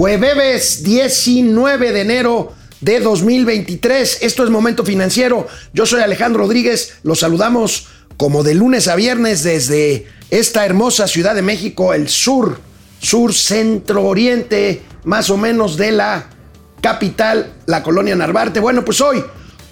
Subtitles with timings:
[0.00, 4.20] Jueves 19 de enero de 2023.
[4.22, 5.46] Esto es Momento Financiero.
[5.74, 6.94] Yo soy Alejandro Rodríguez.
[7.02, 12.60] Los saludamos como de lunes a viernes desde esta hermosa Ciudad de México, el sur,
[12.98, 16.30] sur centro oriente, más o menos de la
[16.80, 18.58] capital, la colonia Narvarte.
[18.58, 19.22] Bueno, pues hoy,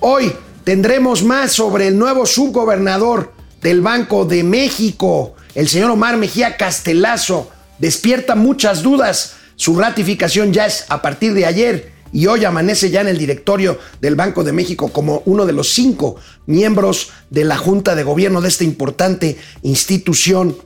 [0.00, 0.30] hoy
[0.62, 3.32] tendremos más sobre el nuevo subgobernador
[3.62, 7.50] del Banco de México, el señor Omar Mejía Castelazo.
[7.78, 9.37] Despierta muchas dudas.
[9.58, 13.76] Su ratificación ya es a partir de ayer y hoy amanece ya en el directorio
[14.00, 16.14] del Banco de México como uno de los cinco
[16.46, 20.56] miembros de la Junta de Gobierno de esta importante institución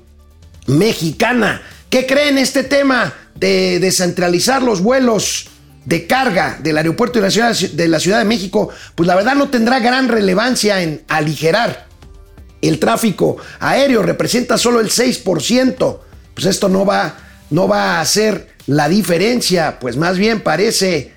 [0.66, 1.62] mexicana.
[1.88, 5.48] ¿Qué creen este tema de descentralizar los vuelos
[5.86, 8.68] de carga del aeropuerto de la, ciudad, de la Ciudad de México?
[8.94, 11.86] Pues la verdad no tendrá gran relevancia en aligerar
[12.60, 15.98] el tráfico aéreo, representa solo el 6%.
[16.34, 17.16] Pues esto no va,
[17.48, 21.12] no va a hacer la diferencia, pues más bien parece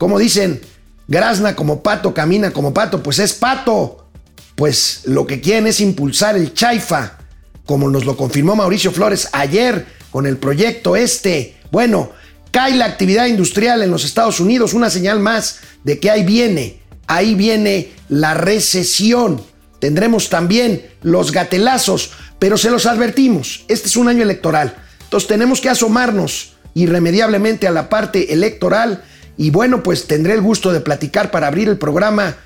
[0.00, 0.62] como dicen,
[1.08, 4.08] grazna como pato, camina como pato, pues es pato.
[4.54, 7.18] Pues lo que quieren es impulsar el chaifa,
[7.66, 11.56] como nos lo confirmó Mauricio Flores ayer con el proyecto este.
[11.70, 12.12] Bueno,
[12.50, 16.80] cae la actividad industrial en los Estados Unidos, una señal más de que ahí viene,
[17.06, 19.42] ahí viene la recesión.
[19.80, 24.76] Tendremos también los gatelazos, pero se los advertimos, este es un año electoral.
[25.02, 29.02] Entonces tenemos que asomarnos irremediablemente a la parte electoral
[29.36, 32.36] y bueno, pues tendré el gusto de platicar para abrir el programa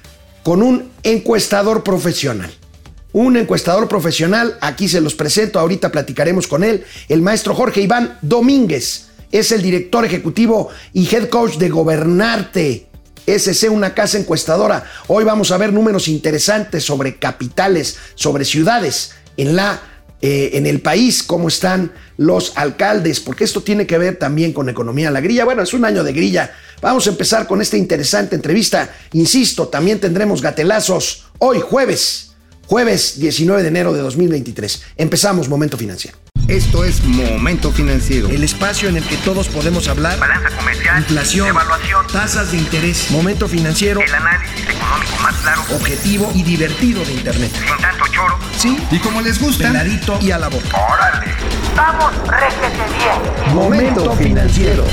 [0.45, 2.53] con un encuestador profesional.
[3.13, 8.19] Un encuestador profesional, aquí se los presento, ahorita platicaremos con él, el maestro Jorge Iván
[8.23, 9.07] Domínguez.
[9.33, 12.87] Es el director ejecutivo y head coach de Gobernarte.
[13.27, 14.85] SC, una casa encuestadora.
[15.09, 19.81] Hoy vamos a ver números interesantes sobre capitales, sobre ciudades en la
[20.27, 24.71] eh, en el país, cómo están los alcaldes, porque esto tiene que ver también con
[24.71, 25.11] economía.
[25.11, 26.51] La grilla, bueno, es un año de grilla.
[26.81, 28.91] Vamos a empezar con esta interesante entrevista.
[29.13, 32.31] Insisto, también tendremos gatelazos hoy jueves,
[32.67, 34.83] jueves 19 de enero de 2023.
[34.97, 36.24] Empezamos Momento Financiero.
[36.49, 38.29] Esto es Momento Financiero.
[38.29, 40.19] El espacio en el que todos podemos hablar.
[40.19, 40.99] Balanza comercial.
[40.99, 41.49] Inflación.
[41.49, 42.07] Evaluación.
[42.09, 43.11] Tasas de interés.
[43.11, 44.03] Momento Financiero.
[44.03, 45.63] El análisis económico más claro.
[45.75, 47.51] Objetivo y divertido de Internet.
[47.51, 48.39] Sin tanto choro.
[48.59, 48.79] Sí.
[48.91, 49.69] Y como les gusta.
[49.69, 50.69] Peladito y a la boca.
[50.93, 51.33] ¡Órale!
[51.75, 53.55] ¡Vamos, réjete bien!
[53.55, 54.85] Momento Financiero.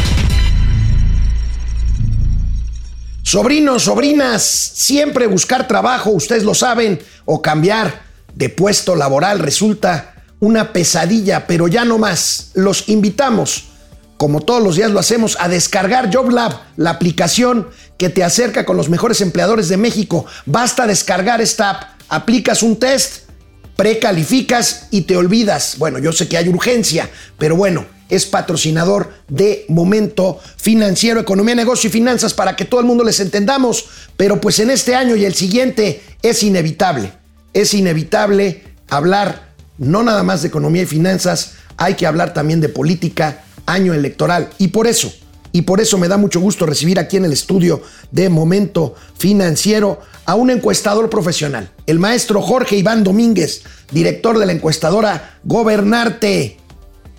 [3.23, 10.73] Sobrinos, sobrinas, siempre buscar trabajo, ustedes lo saben, o cambiar de puesto laboral resulta una
[10.73, 12.51] pesadilla, pero ya no más.
[12.55, 13.65] Los invitamos,
[14.17, 18.75] como todos los días lo hacemos, a descargar JobLab, la aplicación que te acerca con
[18.75, 20.25] los mejores empleadores de México.
[20.45, 23.29] Basta descargar esta app, aplicas un test,
[23.77, 25.75] precalificas y te olvidas.
[25.77, 31.87] Bueno, yo sé que hay urgencia, pero bueno, es patrocinador de Momento Financiero, Economía, Negocio
[31.87, 33.85] y Finanzas para que todo el mundo les entendamos.
[34.17, 37.13] Pero pues en este año y el siguiente es inevitable,
[37.53, 39.50] es inevitable hablar
[39.81, 44.49] no nada más de economía y finanzas, hay que hablar también de política, año electoral.
[44.59, 45.11] Y por eso,
[45.51, 47.81] y por eso me da mucho gusto recibir aquí en el estudio
[48.11, 54.51] de Momento Financiero a un encuestador profesional, el maestro Jorge Iván Domínguez, director de la
[54.51, 56.57] encuestadora Gobernarte.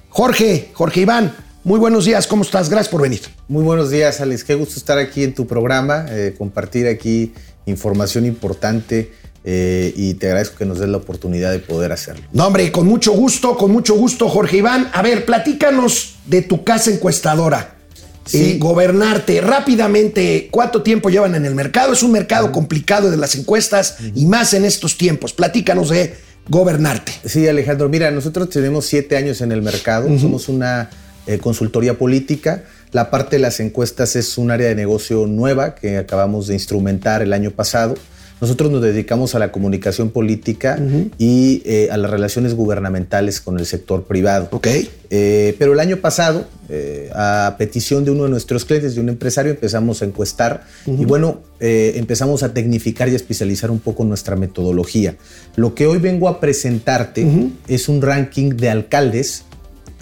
[0.08, 1.34] Jorge, Jorge Iván,
[1.64, 2.70] muy buenos días, ¿cómo estás?
[2.70, 3.22] Gracias por venir.
[3.48, 4.44] Muy buenos días, Alex.
[4.44, 7.34] Qué gusto estar aquí en tu programa, eh, compartir aquí
[7.66, 9.10] información importante
[9.44, 12.22] eh, y te agradezco que nos des la oportunidad de poder hacerlo.
[12.32, 14.90] No, hombre, con mucho gusto, con mucho gusto, Jorge Iván.
[14.92, 17.76] A ver, platícanos de tu casa encuestadora.
[18.24, 18.52] Sí.
[18.52, 21.92] Eh, gobernarte rápidamente, ¿cuánto tiempo llevan en el mercado?
[21.92, 25.32] Es un mercado complicado de las encuestas y más en estos tiempos.
[25.32, 26.14] Platícanos de
[26.48, 27.12] gobernarte.
[27.24, 30.88] Sí, Alejandro, mira, nosotros tenemos siete años en el mercado, somos una
[31.26, 32.62] eh, consultoría política.
[32.92, 37.22] La parte de las encuestas es un área de negocio nueva que acabamos de instrumentar
[37.22, 37.94] el año pasado.
[38.42, 40.76] Nosotros nos dedicamos a la comunicación política
[41.16, 44.48] y eh, a las relaciones gubernamentales con el sector privado.
[44.50, 44.66] Ok.
[45.10, 49.10] Eh, pero el año pasado, eh, a petición de uno de nuestros clientes, de un
[49.10, 54.34] empresario, empezamos a encuestar y bueno, empezamos a tecnificar y a especializar un poco nuestra
[54.34, 55.14] metodología.
[55.54, 57.24] Lo que hoy vengo a presentarte
[57.68, 59.44] es un ranking de alcaldes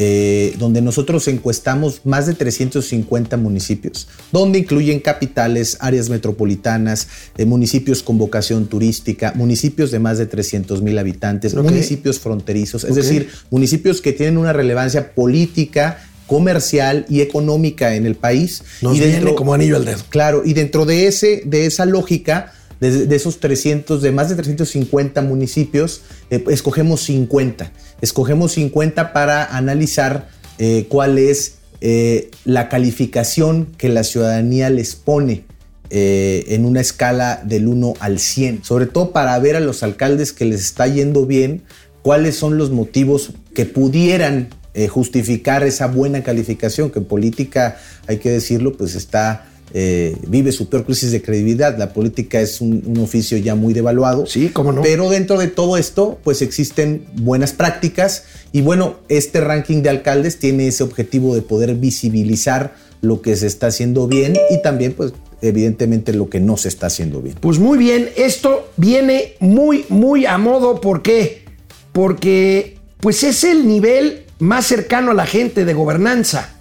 [0.03, 7.07] eh, donde nosotros encuestamos más de 350 municipios, donde incluyen capitales, áreas metropolitanas,
[7.37, 12.95] eh, municipios con vocación turística, municipios de más de 300 mil habitantes, municipios fronterizos, es
[12.95, 18.63] decir, municipios que tienen una relevancia política, comercial y económica en el país.
[18.81, 19.99] Nos y viene como anillo al dedo.
[20.09, 25.21] Claro, y dentro de, ese, de esa lógica, de, esos 300, de más de 350
[25.23, 27.71] municipios, eh, escogemos 50.
[28.01, 30.29] Escogemos 50 para analizar
[30.59, 35.45] eh, cuál es eh, la calificación que la ciudadanía les pone
[35.93, 40.45] en una escala del 1 al 100, sobre todo para ver a los alcaldes que
[40.45, 41.65] les está yendo bien,
[42.03, 44.51] cuáles son los motivos que pudieran
[44.89, 50.69] justificar esa buena calificación, que en política, hay que decirlo, pues está eh, vive su
[50.69, 51.79] peor crisis de credibilidad.
[51.79, 54.27] La política es un, un, oficio ya muy devaluado.
[54.27, 54.83] Sí, cómo no.
[54.83, 60.39] Pero dentro de todo esto, pues existen buenas prácticas y bueno, este ranking de alcaldes
[60.39, 65.13] tiene ese objetivo de poder visibilizar lo que se está haciendo bien y también, pues,
[65.41, 67.37] evidentemente lo que no se está haciendo bien.
[67.41, 70.81] Pues muy bien, esto viene muy, muy a modo.
[70.81, 71.45] ¿Por qué?
[71.93, 76.60] Porque, pues, es el nivel más cercano a la gente de gobernanza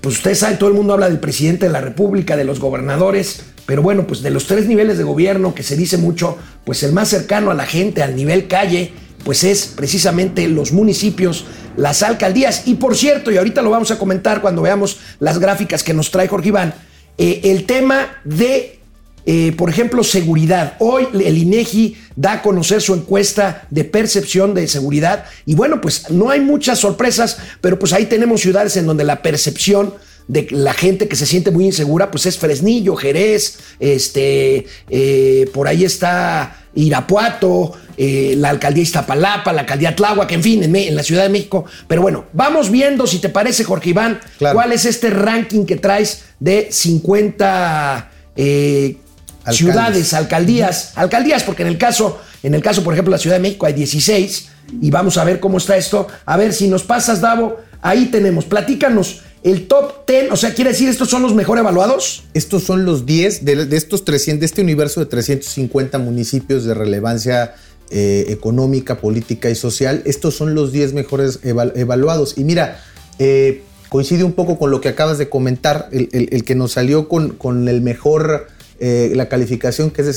[0.00, 3.42] pues ustedes saben, todo el mundo habla del presidente de la República, de los gobernadores,
[3.66, 6.92] pero bueno, pues de los tres niveles de gobierno que se dice mucho, pues el
[6.92, 8.92] más cercano a la gente, al nivel calle,
[9.24, 11.44] pues es precisamente los municipios,
[11.76, 12.62] las alcaldías.
[12.66, 16.10] Y por cierto, y ahorita lo vamos a comentar cuando veamos las gráficas que nos
[16.10, 16.74] trae Jorge Iván,
[17.18, 18.79] eh, el tema de
[19.26, 20.74] eh, por ejemplo, seguridad.
[20.78, 26.10] Hoy el INEGI da a conocer su encuesta de percepción de seguridad y bueno, pues
[26.10, 29.94] no hay muchas sorpresas, pero pues ahí tenemos ciudades en donde la percepción
[30.28, 35.66] de la gente que se siente muy insegura, pues es Fresnillo, Jerez, este, eh, por
[35.66, 41.24] ahí está Irapuato, eh, la alcaldía Iztapalapa, la alcaldía Tláhuac, en fin, en, la Ciudad
[41.24, 41.64] de México.
[41.88, 44.54] Pero bueno, vamos viendo, si te parece, Jorge Iván, Claro.
[44.54, 48.96] cuál es este ranking que traes de 50 eh,
[49.40, 49.56] Alcaldes.
[49.56, 53.42] ciudades, alcaldías, alcaldías, porque en el caso, en el caso, por ejemplo, la Ciudad de
[53.42, 54.48] México hay 16
[54.82, 56.06] y vamos a ver cómo está esto.
[56.26, 60.70] A ver si nos pasas, Davo, ahí tenemos, platícanos el top 10, o sea, quiere
[60.72, 62.24] decir estos son los mejor evaluados.
[62.34, 66.74] Estos son los 10 de, de estos 300, de este universo de 350 municipios de
[66.74, 67.54] relevancia
[67.90, 70.02] eh, económica, política y social.
[70.04, 72.36] Estos son los 10 mejores eval- evaluados.
[72.36, 72.82] Y mira,
[73.18, 76.72] eh, coincide un poco con lo que acabas de comentar, el, el- el que nos
[76.72, 78.46] salió con, con el mejor,
[78.80, 80.12] eh, la calificación que es de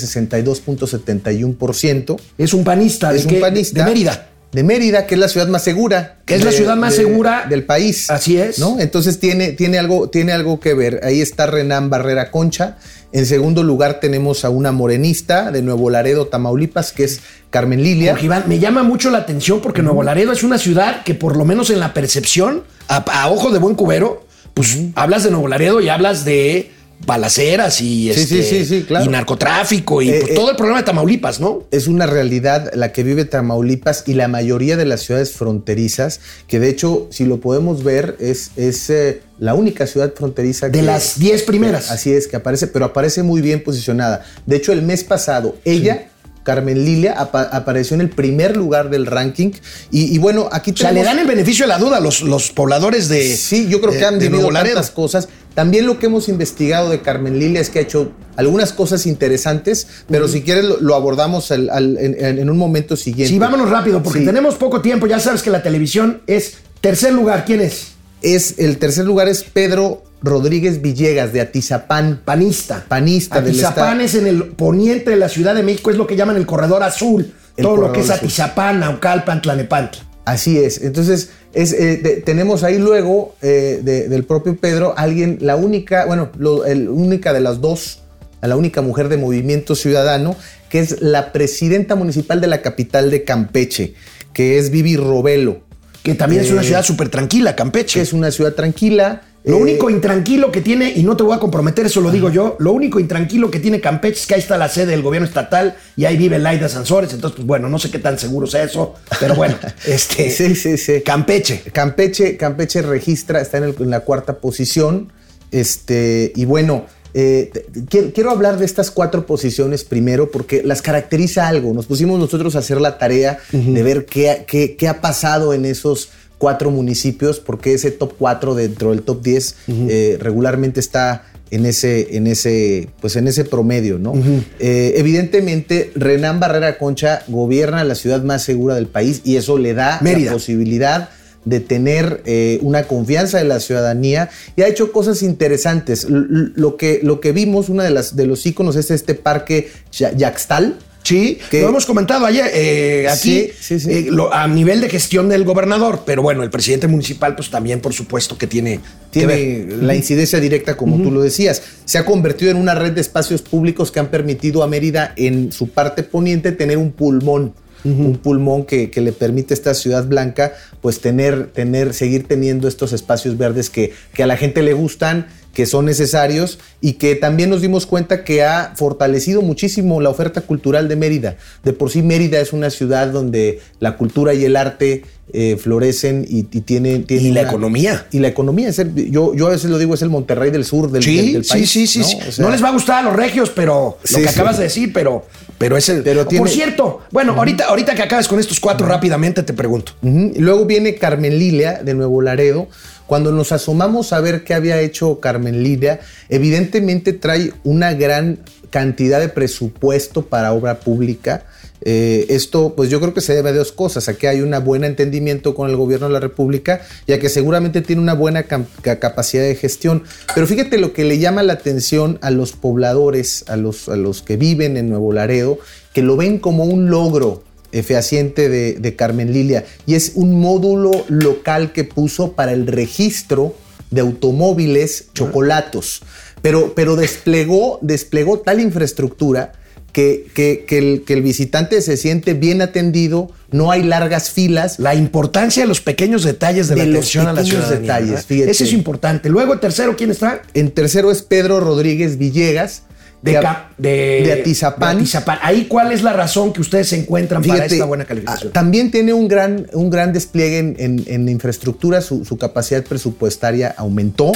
[1.04, 2.20] 62.71%.
[2.38, 3.80] Es un panista, Es de, un panista.
[3.80, 4.30] de Mérida.
[4.52, 6.18] De Mérida, que es la ciudad más segura.
[6.26, 7.48] Que es la ciudad más de- segura.
[7.50, 8.10] del país.
[8.12, 8.60] Así es.
[8.60, 8.80] ¿no?
[8.80, 11.00] Entonces tiene, tiene, algo, tiene algo que ver.
[11.04, 12.78] Ahí está Renan Barrera Concha.
[13.12, 18.16] En segundo lugar tenemos a una morenista de Nuevo Laredo, Tamaulipas, que es Carmen Lilia.
[18.22, 21.46] Iván, me llama mucho la atención porque Nuevo Laredo es una ciudad que por lo
[21.46, 25.82] menos en la percepción, a, a ojo de buen cubero, pues hablas de Nuevo Laredo
[25.82, 26.72] y hablas de
[27.06, 29.04] balaceras y, este, sí, sí, sí, claro.
[29.06, 31.64] y narcotráfico y Eh, pues, eh, todo el problema de Tamaulipas, ¿no?
[31.72, 36.60] Es una realidad la que vive Tamaulipas y la mayoría de las ciudades fronterizas, que
[36.62, 40.86] de hecho, si lo podemos ver, es, es eh, la única ciudad fronteriza De que-
[40.86, 41.92] las 10 primeras.
[41.92, 44.24] Así es, que aparece, pero aparece muy bien posicionada.
[44.46, 46.08] De hecho, el mes pasado, ella,
[46.44, 49.52] Carmen Lilia, apa- apareció en el primer lugar del ranking.
[49.92, 52.22] Y, y bueno, aquí O sea, le dan el beneficio de la duda a los,
[52.22, 53.36] los pobladores de.
[53.36, 55.30] Sí, yo creo que han vivido tantas cosas.
[55.56, 59.86] También lo que hemos investigado de Carmen Lilia es que ha hecho algunas cosas interesantes,
[60.10, 63.32] pero si quieres lo, lo abordamos al- al- en, en- en un momento siguiente.
[63.32, 64.26] Sí, vámonos rápido porque Sí.
[64.26, 65.06] tenemos poco tiempo.
[65.08, 67.46] Ya sabes que la televisión es tercer lugar.
[67.46, 67.90] ¿Quién es?
[68.22, 72.22] Es, el tercer lugar es Pedro Rodríguez Villegas de Atizapán.
[72.24, 72.86] Panista.
[72.88, 76.38] Panista Atizapán es en el poniente de la Ciudad de México, es lo que llaman
[76.38, 77.34] el corredor azul.
[77.58, 78.10] El todo lo que es.
[78.10, 80.02] Atizapán, Naucalpan, Tlanepantla.
[80.26, 80.82] Así es.
[80.82, 86.06] Entonces, es, eh, de- tenemos ahí luego eh, de- del propio Pedro alguien, la única,
[86.06, 88.00] bueno, lo- el única de las dos,
[88.42, 90.36] la única mujer de Movimiento Ciudadano,
[90.70, 93.94] que es la presidenta municipal de la capital de Campeche,
[94.34, 95.62] que es Vivi Robelo,
[96.04, 97.94] Que también es una Eh, ciudad súper tranquila, Campeche.
[98.00, 99.22] que es una ciudad tranquila.
[99.46, 102.30] Lo Eh, único intranquilo que tiene, y no te voy a comprometer, eso lo digo
[102.30, 105.28] yo, lo único intranquilo que tiene Campeche es que ahí está la sede del gobierno
[105.28, 107.12] estatal y ahí vive Laida Sansores.
[107.14, 110.30] Entonces, pues bueno, no sé qué tan seguro sea eso, pero bueno, este.
[110.32, 111.02] Sí, sí, sí.
[111.02, 111.62] Campeche.
[111.74, 115.12] Campeche, Campeche registra, está en, el- en la cuarta posición.
[115.52, 117.52] Este, y bueno, eh,
[117.90, 121.74] quiero, quiero hablar de estas cuatro posiciones primero porque las caracteriza algo.
[121.74, 124.46] Nos pusimos nosotros a hacer la tarea de ver qué-
[124.80, 126.10] qué ha pasado en esos
[126.44, 132.18] cuatro municipios, porque ese top 4 dentro del top 10 eh, regularmente está en ese,
[132.18, 134.12] en ese, pues en ese promedio, ¿no?
[134.60, 139.74] Eh, evidentemente, Renan Barrera Concha gobierna la ciudad más segura del país y eso le
[139.74, 140.32] da Mérida.
[140.32, 141.10] la posibilidad
[141.46, 146.04] de tener eh, una confianza de la ciudadanía y ha hecho cosas interesantes.
[146.04, 149.70] L- lo, que, lo que vimos, uno de, las, de los íconos es este parque
[149.98, 150.76] Ya- Yaxtal.
[151.04, 153.92] Sí, Que- lo hemos comentado ayer eh, aquí Sí, sí, sí.
[153.92, 157.82] eh, lo- a nivel de gestión del gobernador, pero bueno, el presidente municipal pues también
[157.82, 158.80] por supuesto que tiene,
[159.12, 159.38] que ver.
[159.38, 161.62] Tiene la incidencia directa, como tú lo decías.
[161.86, 165.52] Se ha convertido en una red de espacios públicos que han permitido a Mérida, en
[165.52, 167.54] su parte poniente, tener un pulmón.
[167.86, 172.70] un pulmón que, que, le permite a esta ciudad blanca pues tener, tener, seguir teniendo
[172.70, 177.16] estos espacios verdes que, que a la gente le gustan que son necesarios y que
[177.16, 181.38] también nos dimos cuenta que ha fortalecido muchísimo la oferta cultural de Mérida.
[181.64, 186.26] De por sí Mérida es una ciudad donde la cultura y el arte eh, florecen
[186.28, 188.06] y, y tiene, Y la economía.
[188.12, 188.68] Y la economía.
[188.70, 191.34] Es el- yo, yo a veces lo digo, es el Monterrey del sur del, Sí,
[191.34, 191.70] del- país.
[191.70, 192.06] sí, sí, ¿no?
[192.06, 192.18] sí.
[192.28, 194.34] O sea, no les va a gustar a los regios, pero Sí, lo que sí.
[194.34, 195.26] acabas de decir, pero,
[195.58, 196.04] pero es el.
[196.04, 199.94] Pero tiene- Por cierto, bueno, ahorita, ahorita que acabes con estos cuatro rápidamente te pregunto.
[200.02, 202.68] Luego viene Carmen Lilia de Nuevo Laredo.
[203.08, 209.20] Cuando nos asomamos a ver qué había hecho Carmen Lilia, evidentemente trae una gran cantidad
[209.20, 211.46] de presupuesto para obra pública.
[211.86, 214.52] Eh, esto, pues yo creo que se debe a dos cosas, a que hay un
[214.64, 218.44] buen entendimiento con el gobierno de la República y a que seguramente tiene una buena
[218.44, 220.04] capacidad de gestión.
[220.34, 224.22] Pero fíjate lo que le llama la atención a los pobladores, a los, a los
[224.22, 225.60] que viven en Nuevo Laredo,
[225.94, 227.44] que lo ven como un logro
[227.82, 233.56] fehaciente de, de Carmen Lilia y es un módulo local que puso para el registro
[233.90, 236.02] de automóviles chocolatos,
[236.42, 239.54] pero, pero desplegó, desplegó tal infraestructura
[239.92, 244.80] que, que- que el, que el visitante se siente bien atendido, no hay largas filas.
[244.80, 248.16] La importancia de los pequeños detalles de, De la los atención a la pequeños ciudadanía.
[248.16, 248.50] detalles.
[248.50, 249.30] Ese es importante.
[249.30, 250.42] Luego, el tercero, ¿quién está?
[250.56, 252.84] En tercero es Pedro Rodríguez Villegas.
[253.24, 253.40] De,
[253.78, 253.90] de,
[254.26, 254.98] de Atizapán.
[254.98, 255.40] de Atizapán.
[255.42, 258.50] Ahí, ¿cuál es la razón que ustedes se encuentran para esta buena calificación?
[258.50, 262.84] ah, También tiene un gran, un gran despliegue en, en- en infraestructura, su, su capacidad
[262.84, 264.34] presupuestaria aumentó,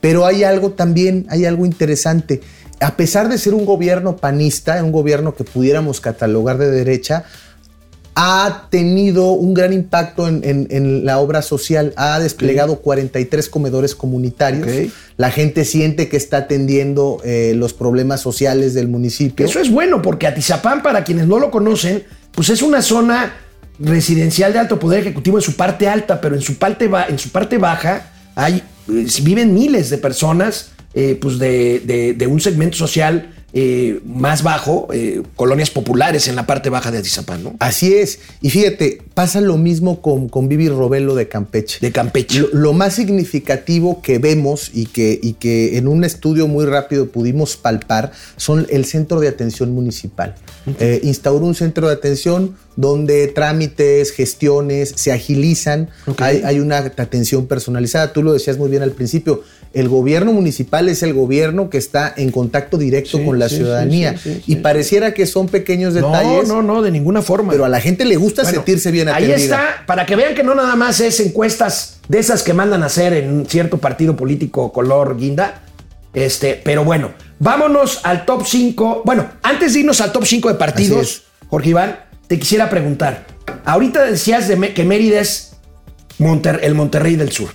[0.00, 2.40] pero hay algo también, hay algo interesante.
[2.80, 7.24] A pesar de ser un gobierno panista, un gobierno que pudiéramos catalogar de derecha,
[8.16, 13.94] ha tenido un gran impacto en, en- en la obra social, ha desplegado 43 comedores
[13.94, 14.66] comunitarios,
[15.16, 19.44] la gente siente que está atendiendo eh, los problemas sociales del municipio.
[19.46, 23.32] Eso es bueno porque Atizapán, para quienes no lo conocen, pues es una zona
[23.80, 27.30] residencial de alto poder ejecutivo en su parte alta, pero en su parte, en su
[27.30, 32.76] parte baja hay, eh, viven miles de personas eh, pues de, de- de un segmento
[32.76, 37.54] social eh, más bajo, eh, colonias populares en la parte baja de Atizapán, ¿no?
[37.60, 38.18] Así es.
[38.40, 41.78] Y fíjate, pasa lo mismo con, con Vivi Robelo de Campeche.
[41.80, 42.40] De Campeche.
[42.40, 47.08] Lo, lo más significativo que vemos y que, y que en un estudio muy rápido
[47.08, 50.34] pudimos palpar son el centro de atención municipal.
[50.80, 57.46] Eh, instauró un centro de atención donde trámites, gestiones se agilizan, hay, hay una atención
[57.46, 58.12] personalizada.
[58.12, 62.12] Tú lo decías muy bien al principio, el gobierno municipal es el gobierno que está
[62.16, 66.46] en contacto directo Sí, con la sí, ciudadanía sí, y pareciera que son pequeños detalles.
[66.48, 67.52] No, no, no, de ninguna forma.
[67.52, 69.44] Pero a la gente le gusta Bueno, sentirse bien Ahí atendida.
[69.44, 72.86] está, para que vean que no nada más es encuestas de esas que mandan a
[72.86, 75.62] hacer en un cierto partido político color guinda.
[76.12, 79.02] Este, pero bueno, vámonos al top 5.
[79.04, 81.22] Bueno, antes de irnos al top 5 de partidos.
[81.48, 83.26] Jorge Iván, te quisiera preguntar.
[83.64, 85.52] Ahorita decías de que Mérida es
[86.18, 87.50] Monter- el Monterrey del Sur.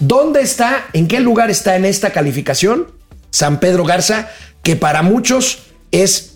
[0.00, 2.88] ¿Dónde está, en qué lugar está en esta calificación
[3.30, 4.28] San Pedro Garza,
[4.62, 5.60] que para muchos
[5.92, 6.34] es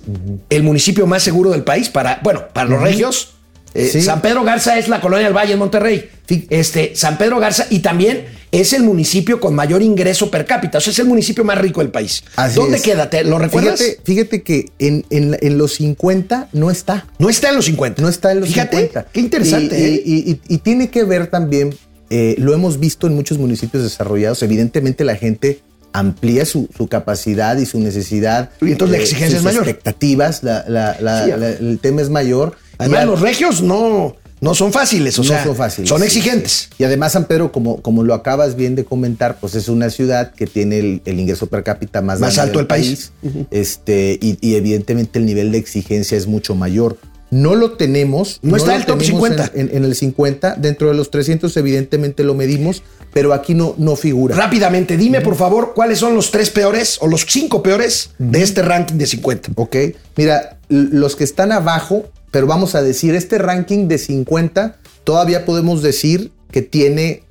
[0.50, 1.88] el municipio más seguro del país?
[1.88, 3.34] Para, bueno, para los regios,
[3.75, 4.00] eh, Sí.
[4.02, 6.09] San Pedro Garza es la colonia del Valle en Monterrey.
[6.49, 10.78] Este, San Pedro Garza y también es el municipio con mayor ingreso per cápita.
[10.78, 12.23] O sea, es el municipio más rico del país.
[12.37, 12.83] Así ¿Dónde es.
[12.83, 13.11] queda?
[13.11, 13.81] ¿Te- ¿Lo recuerdas?
[13.81, 17.07] Fíjate, fíjate que en, en- en los 50 no está.
[17.19, 18.00] no está en los 50.
[18.00, 19.07] No está en los Fíjate, 50.
[19.12, 19.78] Qué interesante.
[19.78, 20.02] Y, ¿eh?
[20.04, 21.75] y- y- y tiene que ver también,
[22.11, 25.61] eh, lo hemos visto en muchos municipios desarrollados, evidentemente la gente
[25.93, 28.50] amplía su, su capacidad y su necesidad.
[28.61, 29.69] Y entonces la eh, exigencia sus es mayor.
[29.69, 32.57] expectativas, la- la- la- Sí, la- el tema es mayor.
[32.78, 35.19] Además, los regios no, no son fáciles.
[35.19, 35.88] O no sea, son fáciles.
[35.88, 36.69] Son exigentes.
[36.71, 36.75] sí.
[36.78, 40.33] Y además San Pedro, como, como lo acabas bien de comentar, pues es una ciudad
[40.33, 43.12] que tiene el, el ingreso per cápita más, alto del país.
[43.50, 46.99] este, y, y evidentemente el nivel de exigencia es mucho mayor.
[47.31, 48.38] No lo tenemos.
[48.43, 49.50] No está en el top tenemos 50.
[49.59, 50.54] En, en- en el 50.
[50.57, 54.37] Dentro de los 300 evidentemente lo medimos, pero aquí no, no figura.
[54.37, 58.62] Rápidamente, dime por favor cuáles son los tres peores o los cinco peores de este
[58.62, 59.50] ranking de 50.
[59.57, 59.76] Ok.
[60.16, 62.04] Mira, los que están abajo,
[62.35, 67.23] pero vamos a decir, este ranking de 50, todavía podemos decir que tiene,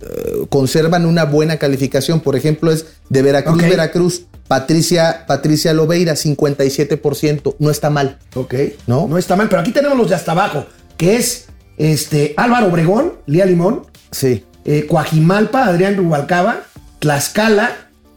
[0.00, 2.20] eh, conservan una buena calificación.
[2.20, 3.60] Por ejemplo, es de Veracruz.
[3.60, 7.54] Veracruz, Patricia, Patricia Lobeira, 57%.
[7.58, 8.18] No está mal.
[8.34, 8.54] Ok.
[8.86, 9.06] ¿No?
[9.08, 10.64] No está mal, pero aquí tenemos los de hasta abajo,
[10.96, 14.42] que es este, Álvaro Obregón, Lía Limón, Sí.
[14.64, 16.62] eh, Coajimalpa, Adrián Rubalcaba,
[17.00, 17.72] Tlaxcala,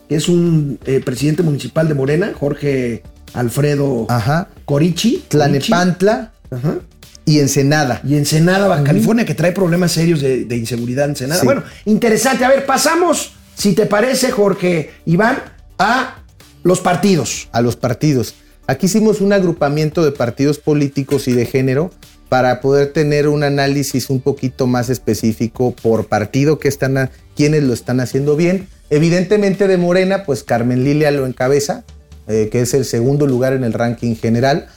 [0.08, 4.48] que es un eh, presidente municipal de Morena, Jorge Alfredo Ajá.
[4.66, 5.24] Corichi.
[5.28, 6.32] Tlanepantla.
[6.52, 6.80] Ajá.
[7.26, 8.02] y Ensenada.
[8.04, 11.42] Y Ensenada, Baja California, que trae problemas serios de, de inseguridad en Ensenada.
[11.42, 11.46] Sí.
[11.46, 12.44] Bueno, interesante.
[12.44, 15.38] A ver, pasamos, si te parece, Jorge Iván,
[15.78, 16.24] a
[16.64, 17.48] los partidos.
[17.52, 18.36] a los partidos.
[18.68, 21.92] Aquí hicimos un agrupamiento de partidos políticos y de género
[22.30, 27.64] para poder tener un análisis un poquito más específico por partido que están a, quienes
[27.64, 28.68] lo están haciendo bien.
[28.92, 31.84] Evidentemente de Morena, pues Carmen Lilia lo encabeza,
[32.30, 34.68] eh, que es el segundo lugar en el ranking general.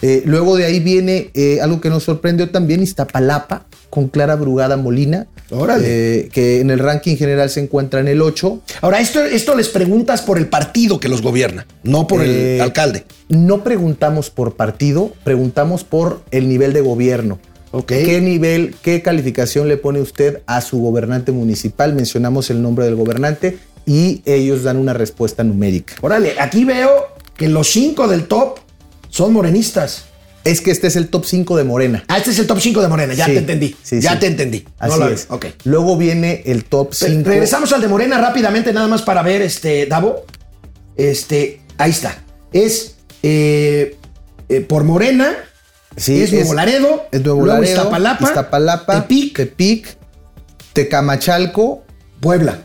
[0.00, 4.76] Eh, luego de ahí viene eh, algo que nos sorprendió también, Iztapalapa, con Clara Brugada
[4.76, 6.28] Molina, Órale.
[6.32, 8.60] que en el ranking general se encuentra en el 8.
[8.80, 13.04] Ahora, esto, esto les preguntas por el partido que los gobierna, no por el alcalde.
[13.28, 17.40] No preguntamos por partido, preguntamos por el nivel de gobierno.
[17.86, 21.94] ¿Qué nivel, qué calificación le pone usted a su gobernante municipal?
[21.94, 23.58] Mencionamos el nombre del gobernante
[23.90, 25.94] y ellos dan una respuesta numérica.
[26.00, 28.60] Órale, aquí veo que los cinco del top
[29.08, 30.04] son morenistas.
[30.44, 32.04] Es que este es el top 5 de Morena.
[32.08, 33.76] Ah, este es el top 5 de Morena, ya Sí, te entendí.
[33.82, 34.20] sí, ya sí.
[34.20, 34.60] te entendí.
[34.80, 35.28] No Así lo- es.
[35.64, 37.28] Luego viene el top Re- 5.
[37.28, 40.24] Regresamos al de Morena rápidamente, nada más para ver, este, Davo.
[40.96, 42.16] Este, ahí está.
[42.52, 42.94] Es
[43.24, 43.96] eh,
[44.48, 45.34] eh, por Morena,
[45.96, 49.96] Sí, es Nuevo Laredo, es Nuevo luego Laredo, Iztapalapa, Iztapalapa, Tepic, Tepic,
[50.72, 51.82] Tecamachalco,
[52.20, 52.60] Puebla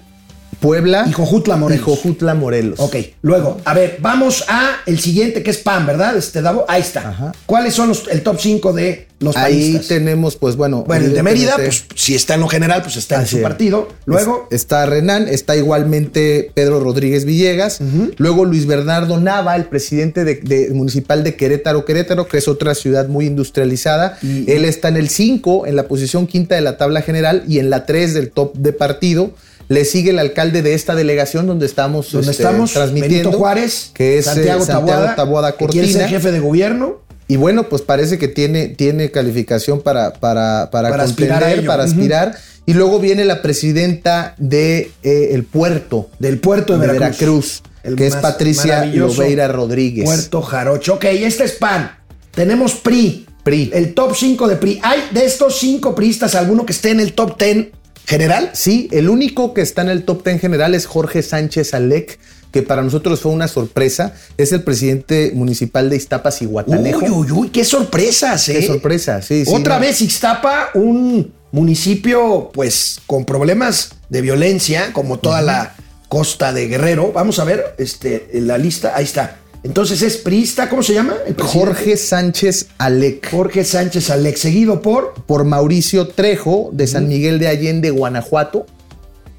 [0.65, 1.81] Puebla y Jojutla, Morelos.
[1.81, 2.79] y Jojutla, Morelos.
[2.79, 6.17] Ok, luego, a ver, vamos a el siguiente que es PAN, ¿verdad?
[6.17, 7.09] Este, Davo, ahí está.
[7.09, 7.31] Ajá.
[7.45, 9.87] ¿Cuáles son los, el top 5 de los Ahí panistas?
[9.87, 10.83] tenemos, pues bueno.
[10.85, 13.43] Bueno, el de Mérida, pues si está en lo general, pues está en su es.
[13.43, 13.87] partido.
[14.05, 17.79] Luego, Es- está Renan, está igualmente Pedro Rodríguez Villegas,
[18.17, 22.75] luego Luis Bernardo Nava, el presidente de, de- municipal de Querétaro, Querétaro, que es otra
[22.75, 24.17] ciudad muy industrializada.
[24.21, 27.69] Él está en el 5, en la posición quinta de la tabla general y en
[27.69, 29.31] la 3 del top de partido.
[29.67, 33.29] Le sigue el alcalde de esta delegación donde estamos, donde este, estamos, transmitiendo.
[33.29, 36.19] Benito Juárez, que es eh, Santiago, Taboada, Taboada que quiere ser Cortina.
[36.19, 37.01] jefe de gobierno.
[37.27, 41.65] Y bueno, pues parece que tiene, tiene calificación para, para, para, Para aspirar ello.
[41.65, 42.37] para aspirar.
[42.67, 47.19] Y luego viene la presidenta de eh, el puerto Del puerto de de Veracruz.
[47.19, 50.05] Veracruz, El que es Patricia Lobeira Rodríguez.
[50.05, 50.95] Puerto Jarocho.
[50.95, 51.91] Ok, este es PAN.
[52.31, 53.25] Tenemos PRI.
[53.43, 53.71] PRI.
[53.73, 54.79] El top 5 de PRI.
[54.83, 57.67] ¿Hay de estos cinco priistas alguno que esté en el top 10
[58.05, 58.51] general?
[58.53, 62.19] Sí, el único que está en el top 10 general es Jorge Sánchez Alec,
[62.51, 64.13] que para nosotros fue una sorpresa.
[64.37, 66.99] Es el presidente municipal de Iztapas y Guatanejo.
[66.99, 68.59] Uy, uy, uy, qué sorpresas, ¿eh?
[68.59, 69.51] Qué sorpresa, sí, sí.
[69.53, 69.81] Otra no.
[69.81, 75.75] vez Ixtapa, un municipio pues con problemas de violencia, como toda la
[76.07, 77.11] costa de Guerrero.
[77.11, 79.39] Vamos a ver este, la lista, ahí está.
[79.65, 81.15] Entonces es priista, ¿cómo se llama?
[81.25, 81.35] El?
[81.41, 83.31] Jorge Sánchez Alec.
[83.31, 88.67] Jorge Sánchez Alex, seguido por, Por Mauricio Trejo, de San Miguel de Allende, Guanajuato.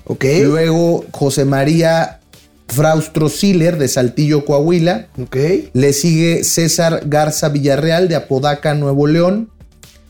[0.04, 2.18] ok, Luego José María
[2.66, 5.06] Fraustro Siller de Saltillo, Coahuila.
[5.22, 5.36] ok,
[5.72, 9.48] Le sigue César Garza Villarreal de Apodaca, Nuevo León.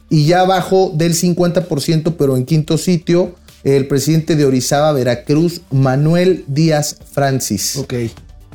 [0.09, 6.45] Y ya abajo del 50%, pero en quinto sitio, el presidente de Orizaba, Veracruz, Manuel
[6.47, 7.77] Díaz Francis.
[7.77, 7.95] ok.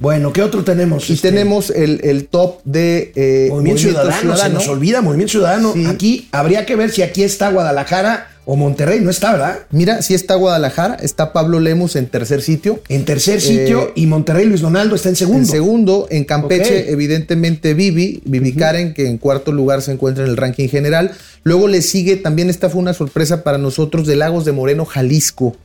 [0.02, 1.08] Bueno, ¿qué otro tenemos?
[1.12, 5.74] Y Este, tenemos el, el top de eh, Movimiento, Ciudadano, se nos olvida Movimiento Ciudadano.
[5.74, 5.86] Sí.
[5.86, 9.60] Aquí habría que ver si aquí está Guadalajara o Monterrey, no está, ¿verdad?
[9.70, 12.82] Mira, sí está Guadalajara, está Pablo Lemos en tercer sitio.
[12.90, 15.42] En tercer sitio Eh, y Monterrey Luis Donaldo está en segundo.
[15.42, 20.32] En segundo, en Campeche, evidentemente Vivi, Vivi Karen, que en cuarto lugar se encuentra en
[20.32, 21.12] el ranking general.
[21.44, 25.56] Luego le sigue, también esta fue una sorpresa para nosotros, de Lagos de Moreno, Jalisco.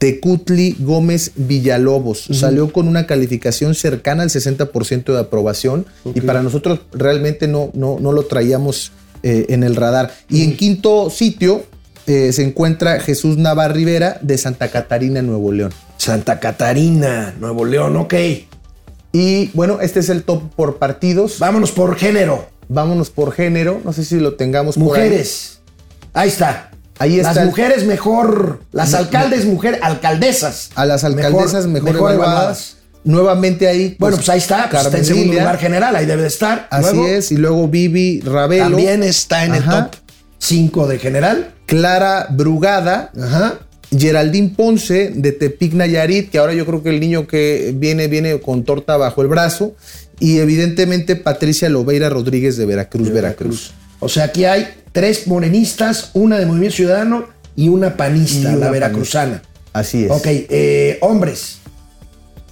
[0.00, 2.24] Tecutli Gómez Villalobos.
[2.32, 5.84] Salió con una calificación cercana al 60% de aprobación
[6.14, 10.14] y para nosotros realmente no, no, no lo traíamos eh, en el radar.
[10.30, 11.64] Y en quinto sitio
[12.06, 15.72] eh, se encuentra Jesús Navarra Rivera de Santa Catarina, Nuevo León.
[15.98, 18.14] Santa Catarina, Nuevo León, ok.
[19.12, 21.38] Y bueno, este es el top por partidos.
[21.38, 22.46] Vámonos por género.
[22.68, 23.82] Vámonos por género.
[23.84, 25.04] No sé si lo tengamos por ahí.
[25.04, 25.60] Mujeres.
[26.14, 26.70] Ahí está.
[27.00, 30.68] Ahí está Las mujeres mejor, las alcaldes mujeres, alcaldesas.
[30.74, 32.28] A las alcaldesas mejor, mejor evaluadas.
[32.34, 32.76] evaluadas.
[33.04, 33.96] Nuevamente ahí.
[33.98, 36.68] Bueno, pues ahí está, pues está en segundo lugar general, ahí debe de estar.
[36.70, 37.32] Así Luego, es.
[37.32, 38.64] Y luego Vivi Ravelo.
[38.64, 39.78] También está en Ajá.
[39.78, 39.96] el top
[40.40, 41.54] 5 de general.
[41.64, 43.10] Clara Brugada.
[43.18, 43.54] Ajá.
[43.98, 48.38] Geraldine Ponce de Tepic Nayarit, que ahora yo creo que el niño que viene, viene
[48.40, 49.74] con torta bajo el brazo.
[50.18, 53.72] Y evidentemente Patricia Lobeira Rodríguez de Veracruz, Veracruz.
[54.00, 58.66] O sea, aquí hay tres morenistas, una de Movimiento Ciudadano y una panista, Y una
[58.66, 59.42] la veracruzana.
[59.72, 60.10] Así es.
[60.10, 61.58] Ok, eh, hombres.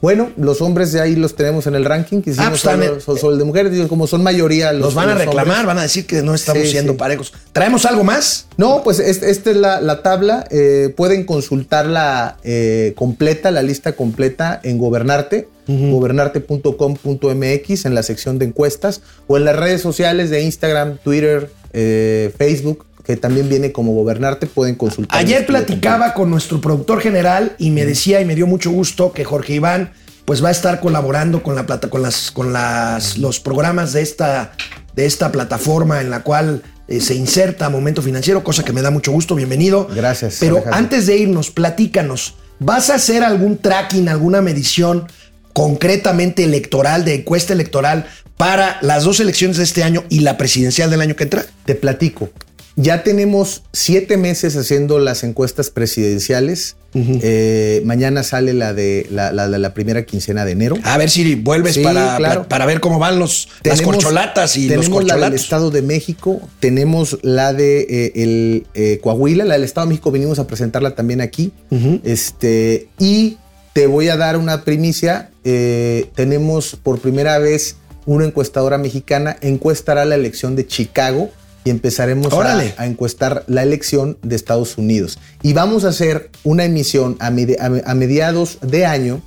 [0.01, 2.23] Bueno, los hombres de ahí los tenemos en el ranking.
[2.23, 5.09] Que hicimos Ah, pues, solo el de mujeres, digo, como son mayoría los Los van
[5.09, 5.67] a reclamar, hombres.
[5.67, 6.99] van a decir que no estamos Sí, siendo sí.
[6.99, 7.33] parejos.
[7.53, 8.47] ¿Traemos algo más?
[8.57, 10.47] No, pues es- esta es la, la tabla.
[10.53, 18.47] eh, pueden consultarla eh, completa, la lista completa en Gobernarte, gobernarte.com.mx en la sección de
[18.47, 23.95] encuestas o en las redes sociales de Instagram, Twitter, eh, Facebook, que también viene como
[23.95, 25.19] Gobernarte, pueden consultar.
[25.19, 29.13] Ayer estudio platicaba con nuestro productor general y me decía y me dio mucho gusto
[29.13, 29.93] que Jorge Iván
[30.25, 34.03] pues va a estar colaborando con la plata, con las con las los programas de
[34.03, 34.53] esta
[34.95, 38.91] de esta plataforma en la cual eh, se inserta Momento Financiero, cosa que me da
[38.91, 39.89] mucho gusto, bienvenido.
[39.95, 40.79] Gracias, Pero Alejandro.
[40.79, 45.07] antes de irnos, platícanos, ¿vas a hacer algún tracking, alguna medición
[45.59, 50.89] concretamente electoral, de encuesta electoral, para las dos elecciones de este año y la presidencial
[50.89, 51.45] del año que entra?
[51.65, 52.31] Te platico.
[52.77, 56.77] Ya tenemos siete meses haciendo las encuestas presidenciales.
[56.95, 60.77] Eh, mañana sale la de la, la de la primera quincena de enero.
[60.85, 62.35] A ver si vuelves Sí, para, claro.
[62.43, 65.41] para, para ver cómo van los, las Tenemos- corcholatas y los tenemos la del corcholatos.
[65.43, 70.13] Estado de México, tenemos la de eh, el, eh, Coahuila, la del Estado de México,
[70.13, 71.53] venimos a presentarla también aquí.
[72.05, 73.39] Este, y
[73.79, 75.31] te voy a dar una primicia.
[75.45, 81.31] eh, tenemos por primera vez una encuestadora mexicana, encuestará la elección de Chicago
[81.63, 82.33] y empezaremos
[82.77, 85.21] a, encuestar la elección de Estados Unidos.
[85.45, 89.23] Y vamos a hacer una emisión a, medi- a- a mediados de año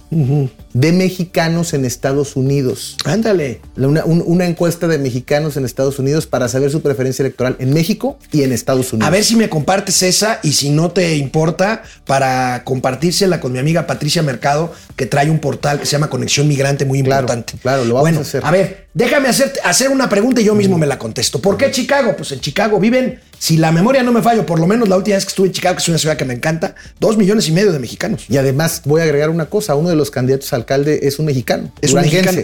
[0.74, 2.98] de mexicanos en Estados Unidos.
[3.06, 3.62] Ándale.
[3.78, 7.74] Una, un- una encuesta de mexicanos en Estados Unidos para saber su preferencia electoral en
[7.74, 9.08] México y en Estados Unidos.
[9.08, 13.60] A ver si me compartes esa y si no te importa, para compartírsela con mi
[13.60, 17.54] amiga Patricia Mercado, que trae un portal que se llama Conexión Migrante, muy importante.
[17.62, 18.44] claro, lo vamos bueno, a hacer.
[18.52, 21.42] ver, déjame hacer, hacer una pregunta y yo mismo me la contesto.
[21.42, 22.16] ¿Por qué Chicago?
[22.16, 25.16] Pues en Chicago viven, si la memoria no me fallo, por lo menos la última
[25.16, 27.52] vez que estuve en Chicago, que es una ciudad que me encanta, dos millones y
[27.52, 28.26] medio de mexicanos.
[28.30, 31.26] Y además voy a agregar una cosa, uno de los candidatos a alcalde es un
[31.26, 32.40] mexicano, Es un mexicano.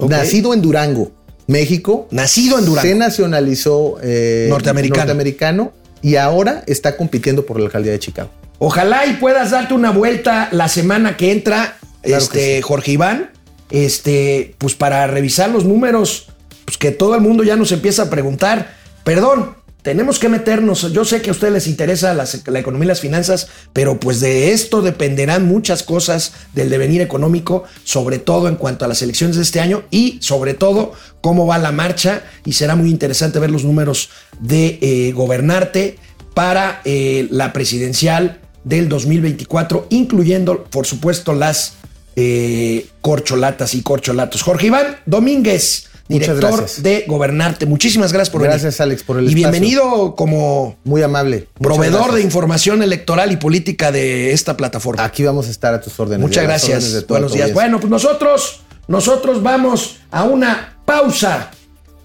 [0.00, 1.12] Nacido en Durango,
[1.46, 2.08] México.
[2.10, 2.88] Nacido en Durango.
[2.88, 5.02] Se nacionalizó eh, Norteamericano.
[5.02, 8.30] norteamericano y ahora está compitiendo por la alcaldía de Chicago.
[8.58, 12.62] Ojalá y puedas darte una vuelta la semana que entra, Claro este, que sí.
[12.62, 13.30] Jorge Iván,
[13.70, 16.26] este, pues para revisar los números,
[16.64, 18.74] pues que todo el mundo ya nos empieza a preguntar.
[19.04, 20.90] Perdón, tenemos que meternos.
[20.94, 24.50] Yo sé que a ustedes les interesa la economía y las finanzas, pero pues de
[24.52, 29.42] esto dependerán muchas cosas del devenir económico, sobre todo en cuanto a las elecciones de
[29.42, 32.24] este año y sobre todo cómo va la marcha.
[32.46, 34.08] Y será muy interesante ver los números
[34.40, 35.98] de eh, gobernarte
[36.32, 41.74] para eh, la presidencial del 2024, incluyendo, por supuesto, las
[42.16, 44.40] eh, corcholatas y corcholatos.
[44.40, 46.82] Jorge Iván Domínguez, director gracias.
[46.82, 47.66] de Gobernarte.
[47.66, 48.82] Muchísimas gracias por Gracias, venir.
[48.82, 49.50] Alex, por el Y espacio.
[49.50, 51.48] bienvenido como Muy amable.
[51.58, 52.16] Muchas proveedor gracias.
[52.16, 55.04] de información electoral y política de esta plataforma.
[55.04, 56.20] Aquí vamos a estar a tus órdenes.
[56.20, 57.06] Muchas órdenes gracias.
[57.06, 57.52] Buenos días.
[57.52, 61.50] Bueno, pues nosotros, nosotros vamos a una pausa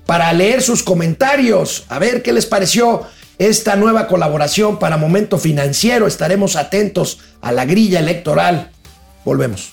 [0.06, 3.04] para leer sus comentarios, a ver qué les pareció
[3.38, 6.08] esta nueva colaboración para Momento Financiero.
[6.08, 8.72] Estaremos atentos a la grilla electoral.
[9.24, 9.72] Volvemos.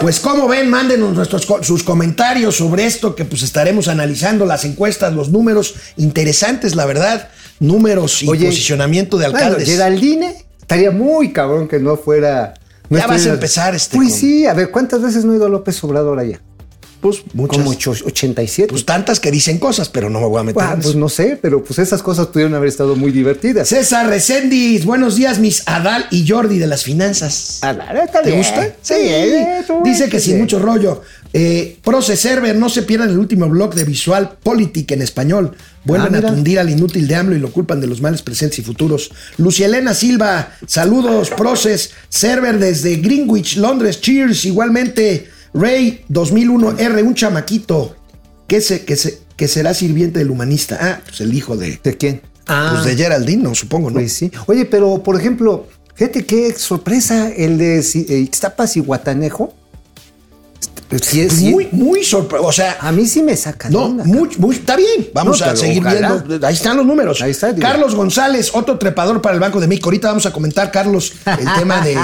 [0.00, 5.12] Pues como ven, mándenos nuestros, sus comentarios sobre esto que pues estaremos analizando, las encuestas,
[5.14, 7.28] los números, interesantes la verdad,
[7.60, 9.68] números y Oye, posicionamiento de Bueno, alcaldes.
[9.68, 12.54] Geraldine estaría muy cabrón que no fuera.
[12.90, 15.36] no Ya vas a empezar, este, Pues con- sí, a ver, ¿cuántas veces no ha
[15.36, 16.40] ido López Obrador allá?
[17.02, 17.58] Pues muchas.
[17.58, 18.68] Como ocho- 87.
[18.70, 21.08] Pues tantas que dicen cosas, pero no me voy a meter Ah, en pues no
[21.10, 23.68] sé, pero pues esas cosas pudieron haber estado muy divertidas.
[23.68, 27.58] César Recendis, buenos días, mis Adal y Jordi de las finanzas.
[27.62, 28.38] Ah, neta, ¿Te bien.
[28.38, 28.74] gusta?
[28.80, 28.94] Sí.
[29.02, 30.42] bien, tú, Dice que sin bien.
[30.44, 31.02] mucho rollo.
[31.34, 35.56] Eh, Proce Server, no se pierdan el último blog de Visual Politic en español.
[35.84, 38.58] Vuelven Ah, a tundir al inútil de AMLO y lo culpan de los males presentes
[38.60, 39.10] y futuros.
[39.38, 41.90] Lucia Elena Silva, saludos, Proces.
[42.08, 44.00] Server desde Greenwich, Londres.
[44.00, 44.44] Cheers.
[44.44, 47.96] Igualmente, Ray 2001R, un chamaquito
[48.46, 50.78] que, se, que, se, que será sirviente del humanista.
[50.80, 52.22] Ah, pues el hijo de, ¿De quién?
[52.44, 53.94] pues de Geraldine, no, supongo, ¿no?
[53.94, 54.30] Pues sí.
[54.46, 59.54] Oye, pero por ejemplo, fíjate qué sorpresa el de Si- eh, Ixtapas y Guatanejo.
[61.00, 61.50] Sí, Pues sí.
[61.50, 62.48] muy, muy sorprendente.
[62.48, 63.70] O sea, A mí sí me saca.
[63.70, 65.08] No, onda, muy, muy- está bien.
[65.14, 66.22] Vamos No, a seguir ojalá.
[66.26, 66.46] viendo.
[66.46, 67.22] Ahí están los números.
[67.22, 67.54] Ahí está.
[67.54, 69.88] Carlos González, otro trepador para el Banco de México.
[69.88, 71.96] Ahorita vamos a comentar, Carlos, el tema de,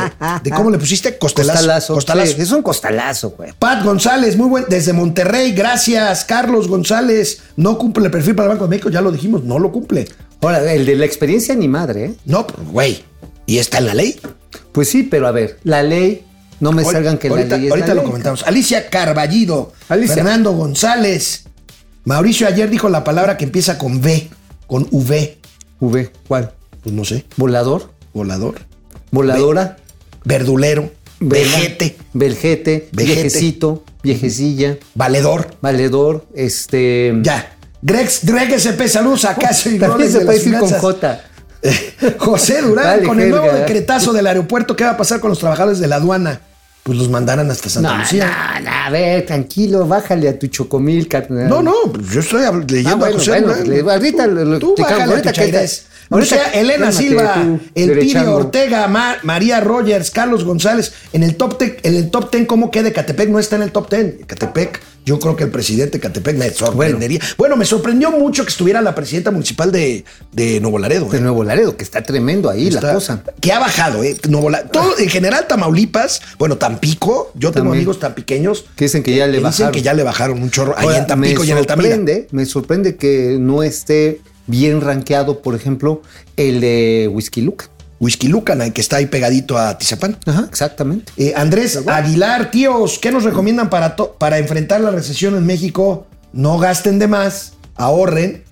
[0.42, 1.58] de cómo le pusiste costelazo.
[1.58, 1.94] Costalazo.
[1.94, 2.32] Costalazo.
[2.34, 3.52] Sí, es un costalazo, güey.
[3.58, 6.24] Pat González, muy buen, desde Monterrey, gracias.
[6.24, 9.58] Carlos González, no cumple el perfil para el Banco de México, ya lo dijimos, no
[9.58, 10.08] lo cumple.
[10.40, 12.14] Ahora, el de la experiencia ni madre, ¿eh?
[12.24, 13.02] No, güey.
[13.46, 14.20] ¿Y está en la ley?
[14.72, 16.24] Pues sí, pero a ver, la ley,
[16.60, 18.10] no me salgan que ahorita, la ley es ahorita la lo ley.
[18.10, 18.42] comentamos.
[18.44, 20.14] Alicia Carballido, Alicia.
[20.16, 21.44] Fernando González.
[22.04, 24.28] Mauricio ayer dijo la palabra que empieza con V,
[24.66, 25.38] con V.
[25.80, 26.52] V, ¿cuál?
[26.82, 28.56] Pues no sé, Volador, volador.
[29.10, 29.76] voladora,
[30.24, 30.90] verdulero,
[31.20, 32.88] vejete, Vejete.
[32.92, 35.54] viejecito, viejecilla, valedor.
[35.60, 37.14] valedor, este.
[37.22, 37.54] Ya.
[37.80, 40.68] Greg, Greg SP, saludos a Caso y También se de puede decir con.
[40.70, 41.20] J.
[42.18, 43.40] José Durán, con el jerga.
[43.40, 46.40] nuevo decretazo del aeropuerto, ¿qué va a pasar con los trabajadores de la aduana?
[46.84, 48.30] Pues los mandaran hasta Santa No, Lucía.
[48.60, 51.48] no, no, a ver, tranquilo, bájale a tu chocomil, carnal.
[51.48, 51.74] No, no,
[52.10, 53.68] yo estoy leyendo Ah, bueno, a José bueno, Durán.
[53.68, 55.68] le- ahorita Tú- lo- tú bájale a ahorita tu que
[56.10, 58.08] Ahorita, Ahorita, Elena Silva, El.
[58.28, 60.92] Ortega, Ma- María Rogers, Carlos González.
[61.12, 63.28] En el top ten, en el top ten, ¿cómo queda Catepec?
[63.28, 64.18] No está en el top ten.
[64.26, 67.20] Catepec, yo creo que el presidente de Catepec me sorprendería.
[67.36, 71.08] Bueno, me sorprendió mucho que estuviera la presidenta municipal de, de Nuevo Laredo.
[71.08, 71.20] De ¿eh?
[71.20, 73.22] Nuevo Laredo, que está tremendo ahí Está- la cosa.
[73.40, 74.16] Que ha bajado, ¿eh?
[74.28, 79.14] Nuevo La- todo, en general, Tamaulipas, bueno, Tampico, yo tengo amigos tampiqueños Que dicen que
[79.14, 79.72] ya le dicen bajaron.
[79.72, 83.36] que ya le bajaron un chorro ahí en Tampico y en sorprende, me sorprende que
[83.38, 86.02] no esté bien rankeado, por ejemplo,
[86.36, 87.66] el de Whisky Luca.
[88.00, 90.16] Whisky Lucan, que está ahí pegadito a Tizapán.
[90.26, 91.12] Ajá, exactamente.
[91.16, 96.06] Eh, Andrés Aguilar, tíos, ¿qué nos recomiendan para, para enfrentar la recesión en México?
[96.32, 98.44] No gasten de más, ahorren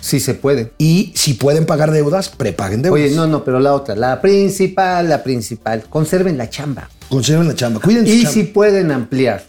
[0.00, 0.72] Sí se puede.
[0.78, 3.00] y si pueden pagar deudas, prepaguen deudas.
[3.00, 6.90] Oye, no, no, pero la otra, la principal, la principal, conserven la chamba.
[7.08, 8.30] Conserven la chamba, cuiden Y chamba.
[8.32, 9.44] si pueden ampliar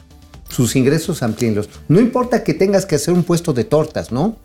[0.49, 1.69] sus ingresos, amplíenlos.
[1.87, 4.37] No importa que tengas que hacer un puesto de tortas, ¿no?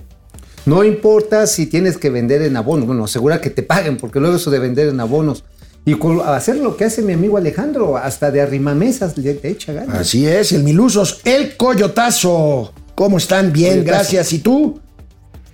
[0.68, 2.86] No importa si tienes que vender en abonos.
[2.86, 5.44] Bueno, asegura que te paguen, porque luego eso de vender en abonos.
[5.86, 9.98] Y hacer lo que hace mi amigo Alejandro, hasta de arrimamesas le, echa ganas.
[9.98, 12.74] Así es, el Milusos, el Coyotazo.
[12.94, 13.50] ¿Cómo están?
[13.50, 13.96] Bien, Coyotazo.
[13.96, 14.32] gracias.
[14.34, 14.78] ¿Y tú?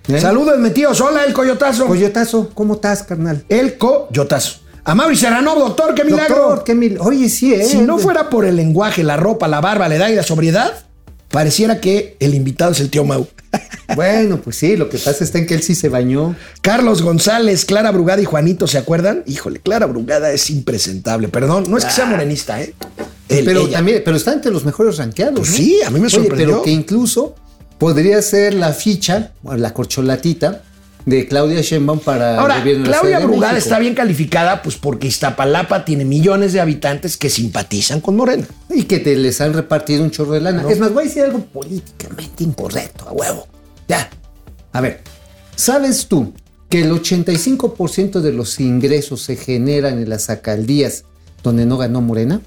[0.09, 0.19] ¿Eh?
[0.19, 0.99] Salúdenme, tíos.
[0.99, 1.87] Hola, el Coyotazo.
[1.87, 3.45] Coyotazo, ¿cómo estás, carnal?
[3.47, 4.59] el Coyotazo.
[4.83, 6.35] A Mauri Serrano, doctor, qué milagro.
[6.35, 6.97] Doctor, qué mil...
[6.99, 7.63] Oye, sí, ¿eh?
[7.63, 10.73] Si no fuera por el lenguaje, la ropa, la barba, la edad y la sobriedad,
[11.35, 13.27] pareciera que el invitado es el tío Mau.
[13.95, 16.35] Bueno, pues sí, lo que pasa está en que él sí se bañó.
[16.61, 19.21] Carlos González, Clara Brugada y Juanito, ¿se acuerdan?
[19.27, 21.27] Híjole, Clara Brugada es impresentable.
[21.27, 22.73] Perdón, no es que sea morenista, ¿eh?
[23.29, 23.77] Él, pero ella.
[23.77, 25.35] también, pero está entre los mejores rankeados.
[25.37, 25.57] Pues ¿no?
[25.57, 26.47] sí, a mí me Oye, sorprendió.
[26.47, 27.35] pero que incluso
[27.77, 30.63] podría ser la ficha, la corcholatita
[31.05, 35.85] de Claudia Sheinbaum para el Ahora, la Claudia Brugada está bien calificada, pues porque Iztapalapa
[35.85, 38.47] tiene millones de habitantes que simpatizan con Morena.
[38.69, 40.65] Y que te les han repartido un chorro de lana.
[40.69, 43.47] Es más, voy a decir algo políticamente incorrecto, a huevo.
[43.87, 44.09] Ya.
[44.73, 45.01] A ver,
[45.55, 46.33] ¿sabes tú
[46.69, 51.05] que el 85% de los ingresos se generan en las alcaldías
[51.43, 52.41] donde no ganó Morena?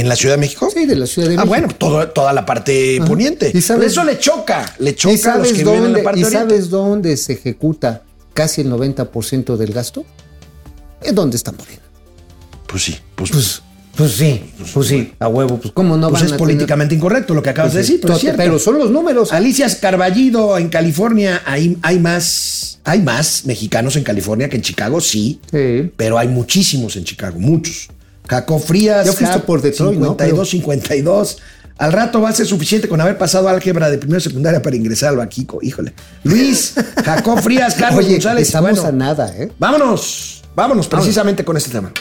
[0.00, 0.68] ¿En la Ciudad de México?
[0.72, 1.48] Sí, de la Ciudad de Ah, México.
[1.48, 3.50] bueno, todo- toda la parte poniente.
[3.54, 6.02] ¿Y sabes- eso le choca, le ¿Y choca a los que viven en la dónde,
[6.02, 6.48] parte ¿y oriente.
[6.50, 8.02] sabes dónde se ejecuta
[8.34, 10.04] casi el 90% del gasto?
[11.02, 11.82] ¿En dónde está Morena?
[12.66, 13.62] Pues sí, pues, Pues,
[13.96, 15.58] pues sí, pues sí, a huevo.
[15.58, 18.14] Pues cómo no pues van es a políticamente incorrecto lo que acabas de decir, pero
[18.14, 18.36] es cierto.
[18.38, 19.32] Pero son los números.
[19.32, 25.00] Alicia Carballido en California, hay, hay más, hay más mexicanos en California que en Chicago,
[25.00, 25.90] sí, Sí.
[25.96, 27.88] pero hay muchísimos en Chicago, muchos.
[28.28, 30.08] Jaco Frías, Ya fuiste por Detroit, ¿no?
[30.10, 31.38] 52, 52.
[31.78, 34.76] Al rato va a ser suficiente con haber pasado álgebra de primera y secundaria para
[34.76, 35.58] ingresar al Baquico.
[35.62, 35.92] Híjole.
[36.24, 38.46] Luis, Jacob Frías, Carlos Oye, González.
[38.46, 39.50] estamos bueno, a nada, ¿eh?
[39.58, 41.92] Vámonos, vámonos precisamente con este tema.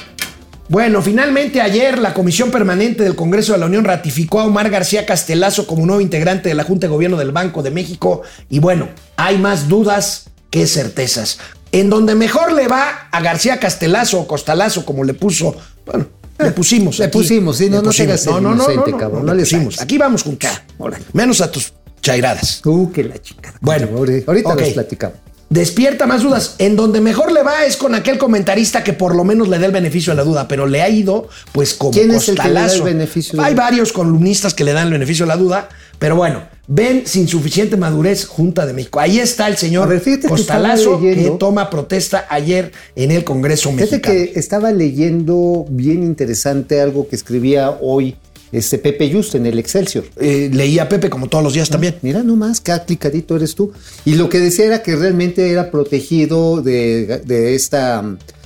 [0.67, 5.05] Bueno, finalmente ayer la Comisión Permanente del Congreso de la Unión ratificó a Omar García
[5.05, 8.89] Castelazo como nuevo integrante de la Junta de Gobierno del Banco de México y bueno,
[9.15, 11.37] hay más dudas que certezas.
[11.75, 16.07] En donde mejor le va a García Castelazo o Costalazo, como le puso, bueno,
[16.39, 16.99] le pusimos.
[16.99, 17.17] Le aquí.
[17.17, 19.81] pusimos, sí, no, Le no hagas el inocente, cabrón, no le pusimos.
[19.81, 20.63] Aquí vamos con K.
[21.11, 22.61] Menos a tus chairadas.
[22.63, 23.53] Tú que la chica.
[23.59, 25.17] Bueno, ahorita los platicamos.
[25.49, 26.55] Despierta más dudas.
[26.57, 29.65] En donde mejor le va es con aquel comentarista que por lo menos le dé
[29.65, 32.47] el beneficio de la duda, pero le ha ido pues como ¿Quién es el que
[32.47, 32.83] le da el costalazo.
[32.85, 36.41] beneficio de Hay varios columnistas que le dan el beneficio de la duda, pero bueno,
[36.67, 38.99] ven sin suficiente madurez Junta de México.
[38.99, 43.23] Ahí está el señor ver, que Costalazo estaba leyendo- que toma protesta ayer en el
[43.23, 44.15] Congreso Fíjate mexicano.
[44.33, 48.15] que estaba leyendo bien interesante algo que escribía hoy
[48.51, 50.05] este Pepe Just en el Excelsior.
[50.17, 51.95] Eh, leí a Pepe como todos los días también.
[52.01, 53.73] Mira nomás, qué aplicadito eres tú.
[54.05, 58.03] Y lo que decía era que realmente era protegido de, de esta...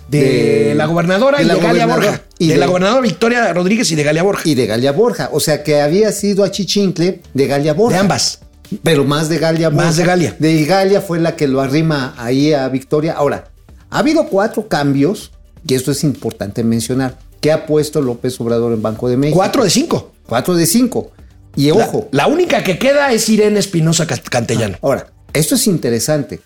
[0.09, 2.21] De, la gobernadora de y la de Galia Borja.
[2.39, 4.41] y de, de- la gobernadora Victoria Rodríguez y de Galia Borja.
[4.45, 5.29] Y de Galia Borja.
[5.31, 7.95] O sea que había sido a Chichincle de Galia Borja.
[7.95, 8.39] de ambas.
[8.83, 9.97] Pero más de Galia Más Borja.
[10.01, 10.35] de Galia.
[10.39, 13.13] De Galia fue la que lo arrima ahí a Victoria.
[13.13, 13.45] Ahora,
[13.89, 15.31] ha habido cuatro cambios,
[15.67, 19.37] y esto es importante mencionar, que ha puesto López Obrador en Banco de México.
[19.37, 20.11] Cuatro de cinco.
[20.27, 21.11] Cuatro de cinco.
[21.55, 24.77] Y ojo, La, única que queda es Irene Espinosa Cantellano.
[24.81, 26.39] ahora, esto es interesante.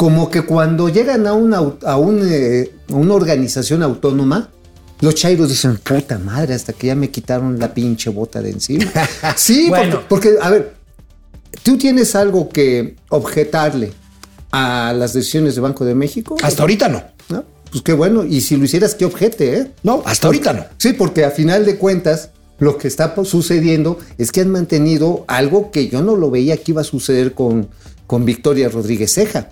[0.00, 4.48] Como que cuando llegan a una, a un, eh, una organización autónoma,
[5.02, 8.90] los chairos dicen, puta madre, hasta que ya me quitaron la pinche bota de encima.
[9.36, 10.02] sí, Bueno.
[10.08, 10.74] porque, porque, a ver,
[11.62, 13.92] tú tienes algo que objetarle
[14.50, 16.34] a las decisiones de Banco de México.
[16.42, 17.02] Hasta ahorita no.
[17.28, 17.44] ¿no?
[17.70, 19.70] Pues qué bueno, y si lo hicieras, qué objete, ¿eh?
[19.82, 20.64] No, hasta ahorita no.
[20.78, 25.70] Sí, porque a final de cuentas, lo que está sucediendo es que han mantenido algo
[25.70, 27.68] que yo no lo veía que iba a suceder con,
[28.06, 29.50] con Victoria Rodríguez Ceja.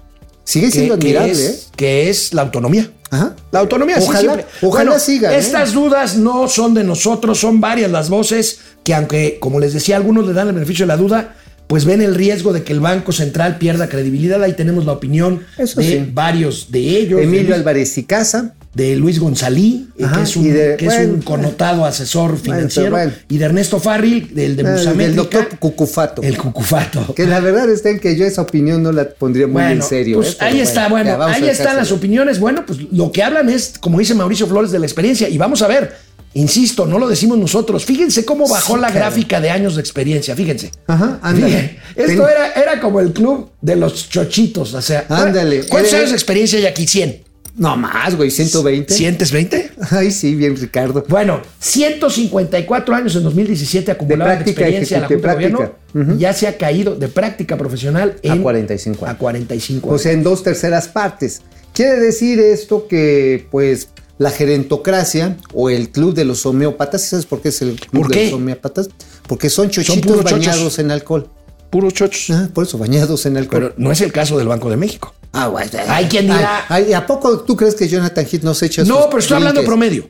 [0.49, 1.59] Sigue siendo que, que admirable, ¿eh?
[1.77, 2.91] que es la autonomía.
[3.11, 3.37] Ajá.
[3.53, 4.47] La autonomía, sí, Ojalá- siempre.
[4.63, 5.39] ojalá siga, ¿eh?
[5.39, 9.97] Estas dudas no son de nosotros, son varias las voces que, aunque, como les decía,
[9.97, 11.35] algunos le dan el beneficio de la duda,
[11.67, 14.43] pues ven el riesgo de que el Banco Central pierda credibilidad.
[14.43, 16.11] Ahí tenemos la opinión Eso de sí.
[16.15, 17.21] varios de ellos.
[17.21, 18.55] Emilio Álvarez y Casa.
[18.79, 22.39] De Luis Gonzalí, Ajá, que, es un, y de- que es un bueno, connotado asesor
[22.39, 23.13] financiero, bueno.
[23.29, 26.23] y de Ernesto Farril, del de Ah, Musamétrica, del doctor Cucufato.
[26.23, 27.15] el Cucufato.
[27.15, 30.19] Que la verdad está en que yo esa opinión no la pondría muy en serio.
[30.19, 30.37] pues ¿eh?
[30.41, 32.39] Ahí está, bueno, ya, ahí están las opiniones.
[32.39, 35.29] Bueno, pues lo que hablan es, como dice Mauricio Flores, de la experiencia.
[35.29, 35.97] Y vamos a ver,
[36.35, 37.85] insisto, no lo decimos nosotros.
[37.85, 40.71] Fíjense cómo bajó Sí, la gráfica de años de experiencia, fíjense.
[40.87, 41.79] Ajá, ándale.
[41.97, 45.05] Esto Ten- era, era como el club de los chochitos, o sea.
[45.09, 45.65] Ándale.
[45.67, 46.87] ¿Cuántos Eh, años de experiencia hay aquí?
[46.87, 47.23] 100.
[47.59, 48.95] No más, güey, 120.
[48.95, 49.73] ¿Sientes 20?
[49.91, 51.05] Ay, sí, bien, Ricardo.
[51.09, 55.51] Bueno, 154 años en 2017 acumulados de, práctica experiencia en la ejecu- de Junta de
[55.51, 56.15] Gobierno.
[56.15, 59.15] y Ya se ha caído de práctica profesional A en 45 años.
[59.17, 60.03] A 45 O años.
[60.03, 61.43] sea, en dos terceras partes.
[61.73, 67.41] Quiere decir esto que, pues, la gerentocracia o el club de los homeópatas, ¿sabes por
[67.41, 68.89] qué es el club ¿Por de los homeópatas?
[69.27, 70.31] Porque son chochitos chochos.
[70.33, 71.29] bañados en alcohol.
[71.71, 72.31] Puros chochos.
[72.31, 73.61] Ah, por eso, bañados en alcohol.
[73.63, 75.15] Pero no es el caso del Banco de México.
[75.33, 75.67] Ah, güey.
[75.89, 78.85] Hay quien dirá- Ay, ay, ¿A poco tú crees que Jonathan Heath no se echa
[78.85, 80.09] No, pero estoy hablando de promedio.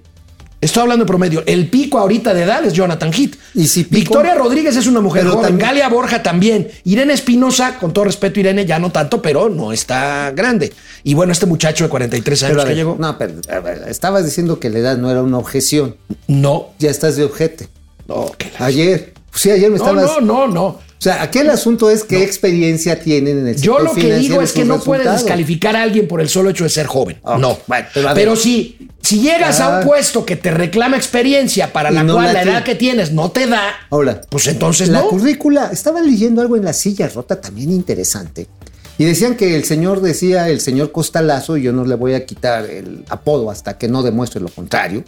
[0.61, 1.44] Estoy hablando de promedio.
[1.46, 3.37] El pico ahorita de edad es Jonathan Heath.
[3.54, 5.50] Y si pico- Victoria Rodríguez es una mujer Pero joven.
[5.50, 6.68] también- Galia Borja también.
[6.83, 10.72] Irene Espinosa, con todo respeto, Irene, ya no tanto, pero no está grande.
[11.04, 12.96] Y bueno, este muchacho de 43 años Pero que ver, llegó.
[12.98, 15.94] No, pero ver, estabas diciendo que la edad no era una objeción.
[16.26, 16.70] No.
[16.81, 17.68] Ya estás de objete.
[18.09, 19.14] No, Ayer.
[19.33, 20.02] Sí, ayer me no, estabas.
[20.04, 20.78] no, no, no.
[20.98, 24.42] O sea, aquí el asunto es qué experiencia tienen en el Yo lo que digo
[24.42, 25.22] es que no puedes resultados.
[25.22, 27.18] descalificar a alguien por el solo hecho de ser joven.
[27.22, 27.56] Ok, No.
[27.68, 29.78] bueno, pero si, si llegas a Ah.
[29.80, 32.74] un puesto que te reclama experiencia para Y la no cual la la edad que
[32.74, 35.08] tienes no te da, Ahora, pues entonces la no.
[35.08, 38.48] currícula, estaba leyendo algo en la silla rota también interesante.
[38.98, 42.26] Y decían que el señor decía, el señor Costalazo, y yo no le voy a
[42.26, 45.04] quitar el apodo hasta que no demuestre lo contrario.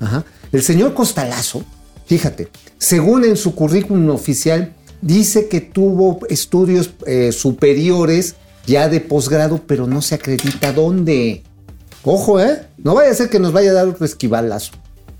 [0.00, 0.24] Ajá.
[0.50, 1.62] El señor Costalazo,
[2.06, 8.36] fíjate, según en su currículum oficial, dice que tuvo estudios eh, superiores
[8.66, 11.42] ya de posgrado, pero no se acredita dónde.
[12.04, 12.66] Ojo, ¿eh?
[12.78, 14.72] No vaya a ser que nos vaya a dar otro esquivalazo.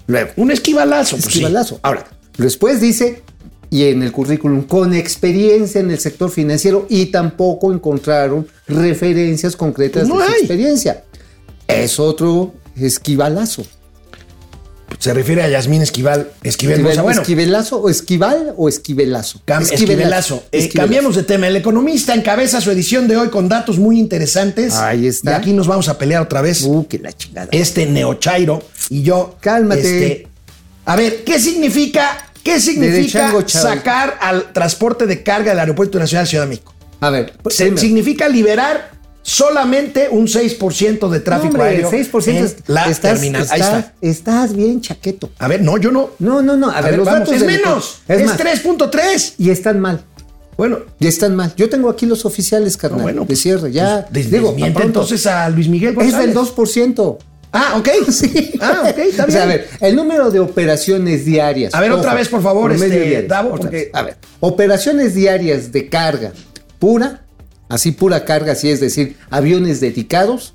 [0.06, 0.30] Luego.
[0.36, 1.16] Un esquivalazo.
[1.16, 1.30] pues sí.
[1.30, 1.80] Esquivalazo.
[1.82, 3.22] Ahora, después dice,
[3.70, 10.08] y en el currículum, con experiencia en el sector financiero, y tampoco encontraron referencias concretas
[10.08, 11.04] no de su experiencia.
[11.68, 13.64] Es otro esquivalazo.
[14.98, 16.30] Se refiere a Yasmín Esquival.
[16.42, 16.80] Esquivel.
[16.80, 17.02] Esquivel-.
[17.02, 19.40] Bueno, ¿Esquivelazo o esquival o esquivelazo?
[19.46, 20.44] Cam- Esquivelazo.
[20.52, 21.48] Eh, cambiemos de tema.
[21.48, 24.74] El economista encabeza su edición de hoy con datos muy interesantes.
[24.74, 25.30] Ahí está.
[25.30, 26.62] Y aquí nos vamos a pelear otra vez.
[26.62, 27.48] Uh, que la chingada.
[27.52, 29.36] Este Neochairo y yo.
[29.40, 29.80] Cálmate.
[29.80, 30.28] este,
[30.84, 36.30] a ver, ¿qué significa, qué significa sacar al transporte de carga del Aeropuerto Nacional de
[36.30, 36.74] Ciudad de México?
[37.00, 37.78] A ver, Se- primero.
[37.80, 38.90] significa liberar
[39.22, 43.46] solamente un 6% de tráfico No, hombre, aéreo 6% en es- la estás, terminal.
[43.50, 43.92] Ahí está.
[44.00, 45.30] Estás bien chaqueto.
[45.38, 46.10] A ver, no, yo no.
[46.18, 46.70] No, no, no.
[46.70, 48.02] A, A, ver, ver, los vamos, datos es menos.
[48.08, 49.34] Es, Es, más, 3.3.
[49.38, 50.02] y están mal.
[50.56, 51.54] Bueno, Ya están mal.
[51.56, 53.02] Yo tengo aquí los oficiales, no, carnal.
[53.02, 53.20] bueno.
[53.22, 53.72] de pues, cierre.
[53.72, 54.06] Ya.
[54.12, 54.82] pues, digo, pronto.
[54.82, 57.18] entonces a Luis Miguel Es del 2%.
[57.52, 57.88] Ah, ok.
[58.10, 58.52] Sí.
[58.60, 59.32] Ah, ok, está O bien.
[59.38, 61.74] sea, a ver, el número de operaciones diarias.
[61.74, 63.22] A ver, otra vez, por favor, promedio este.
[63.26, 63.90] Davo, porque-.
[63.92, 66.32] A ver, operaciones diarias de carga
[66.78, 67.22] pura,
[67.70, 70.52] así pura carga, así es decir, aviones dedicados,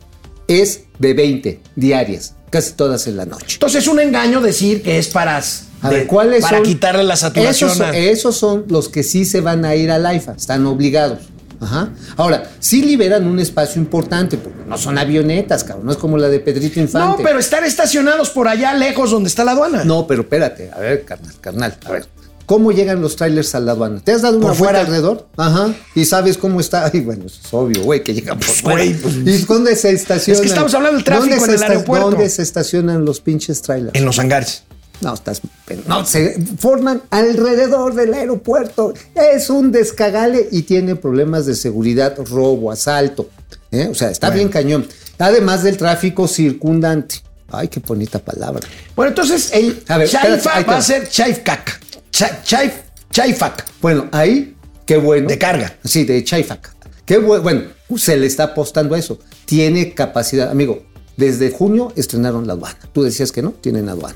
[0.47, 3.53] es de 20 diarias, casi todas en la noche.
[3.55, 6.65] Entonces es un engaño decir que es para, A de- ver, ¿cuáles para son?
[6.65, 7.71] quitarle la saturación.
[7.71, 11.19] Esos, a- esos son los que sí se van a ir al AIFA, están obligados.
[11.61, 11.89] Ajá.
[12.17, 16.27] Ahora, sí liberan un espacio importante, porque no son avionetas, cabrón, no es como la
[16.27, 17.23] de Pedrito no, Infante.
[17.23, 19.85] pero están estacionados por allá lejos donde está la aduana.
[19.85, 22.05] No, pero espérate, a ver, carnal, carnal, a ver.
[22.45, 24.01] ¿Cómo llegan los trailers a la aduana?
[24.03, 24.79] ¿Te has dado una Por vuelta fuera.
[24.81, 25.27] alrededor?
[25.35, 25.73] Ajá.
[25.95, 26.89] ¿Y sabes cómo está?
[26.93, 28.97] Ay, bueno, eso es obvio, güey, que llegan por Pues, fuera.
[29.01, 30.35] pues- ¿Y dónde se estacionan?
[30.35, 32.09] Es que estamos hablando del tráfico ¿Dónde en el aeropuerto.
[32.11, 33.95] ¿Dónde se estacionan los pinches trailers?
[33.95, 34.63] En los hangares.
[35.01, 35.41] No, estás.
[35.87, 38.93] No, se forman alrededor del aeropuerto.
[39.15, 43.27] Es un descagale y tiene problemas de seguridad, robo, asalto.
[43.71, 43.87] ¿eh?
[43.91, 44.87] O sea, está bien cañón.
[45.19, 47.15] Además del tráfico circundante.
[47.51, 48.61] Ay, qué bonita palabra.
[48.95, 50.77] Bueno, entonces el A ver, Chaifa va.
[50.77, 51.79] a ser Chaifcac.
[52.15, 52.71] Cha- Chaif,
[53.11, 53.65] Chaifac.
[53.81, 55.27] Bueno, ahí, qué bueno.
[55.27, 55.75] De carga.
[55.83, 56.73] Sí, de Chaifac.
[57.05, 57.43] Qué bueno.
[57.43, 57.61] Bueno,
[57.97, 59.19] se le está apostando a eso.
[59.45, 60.49] Tiene capacidad.
[60.49, 60.83] Amigo,
[61.17, 62.77] desde junio estrenaron la aduana.
[62.93, 64.15] Tú decías que no, tienen aduana.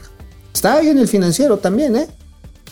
[0.53, 2.07] Está ahí en el financiero también, ¿eh?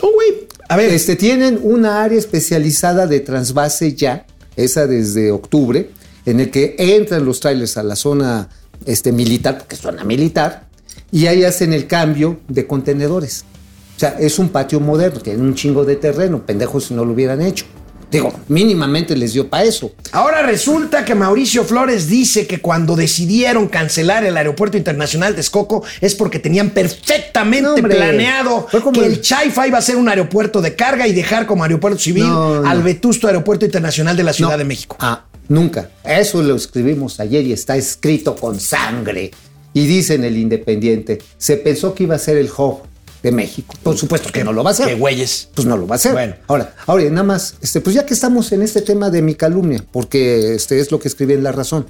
[0.01, 0.47] No, güey.
[0.69, 5.89] A ver, Este, tienen una área especializada de transvase ya, esa desde octubre,
[6.25, 8.47] en el que entran los trailers a la zona
[8.85, 10.69] este, militar, porque es zona militar,
[11.11, 13.43] y ahí hacen el cambio de contenedores.
[13.97, 17.13] O sea, es un patio moderno, tiene un chingo de terreno, pendejos si no lo
[17.13, 17.65] hubieran hecho.
[18.11, 19.91] Digo, mínimamente les dio para eso.
[20.13, 25.83] Ahora resulta que Mauricio Flores dice que cuando decidieron cancelar el aeropuerto internacional de Escoco
[25.99, 30.07] es porque tenían perfectamente No, planeado como que el- el Chaifa iba a ser un
[30.07, 32.69] aeropuerto de carga y dejar como aeropuerto civil No, no.
[32.69, 34.95] al vetusto aeropuerto internacional de la Ciudad de México.
[35.01, 35.89] Ah, nunca.
[36.05, 39.31] Eso lo escribimos ayer y está escrito con sangre.
[39.73, 42.83] Y dice en el Independiente, se pensó que iba a ser el hub
[43.23, 43.73] de México.
[43.83, 44.87] Por supuesto que no lo va a hacer.
[44.87, 45.49] Qué güeyes.
[45.55, 46.11] Pues no lo va a hacer.
[46.13, 46.35] Bueno.
[46.47, 49.83] Ahora, ahora nada más, este, pues ya que estamos en este tema de mi calumnia,
[49.91, 51.87] porque este es lo que escribí en La Razón.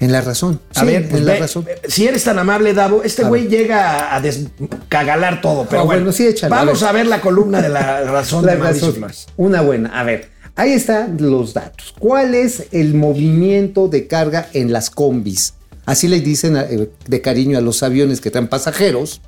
[0.00, 0.60] En La Razón.
[0.74, 1.66] A Sí, ver, pues en La ve, Razón.
[1.68, 6.02] eh, si eres tan amable, Davo, este güey llega a descagalar todo, pero Ah, bueno,
[6.02, 6.88] bueno, sí, échale, a vamos ver.
[6.88, 7.06] a ver.
[7.06, 8.94] la columna de la razón La de razón.
[8.94, 9.26] Flores.
[9.36, 9.98] Una buena.
[9.98, 11.94] A ver, ahí están los datos.
[11.98, 15.54] ¿Cuál es el movimiento de carga en las combis?
[15.86, 19.20] Así le dicen eh, de cariño a los aviones que traen pasajeros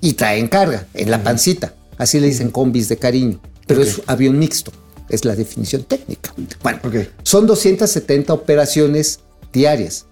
[0.00, 1.74] y traen carga en la pancita.
[1.98, 3.40] Así le dicen combis de cariño.
[3.66, 4.72] Pero es avión mixto.
[5.08, 6.32] Es la definición técnica.
[6.62, 6.94] Bueno, Ok.
[7.22, 9.20] son 270 operaciones
[9.52, 10.06] diarias.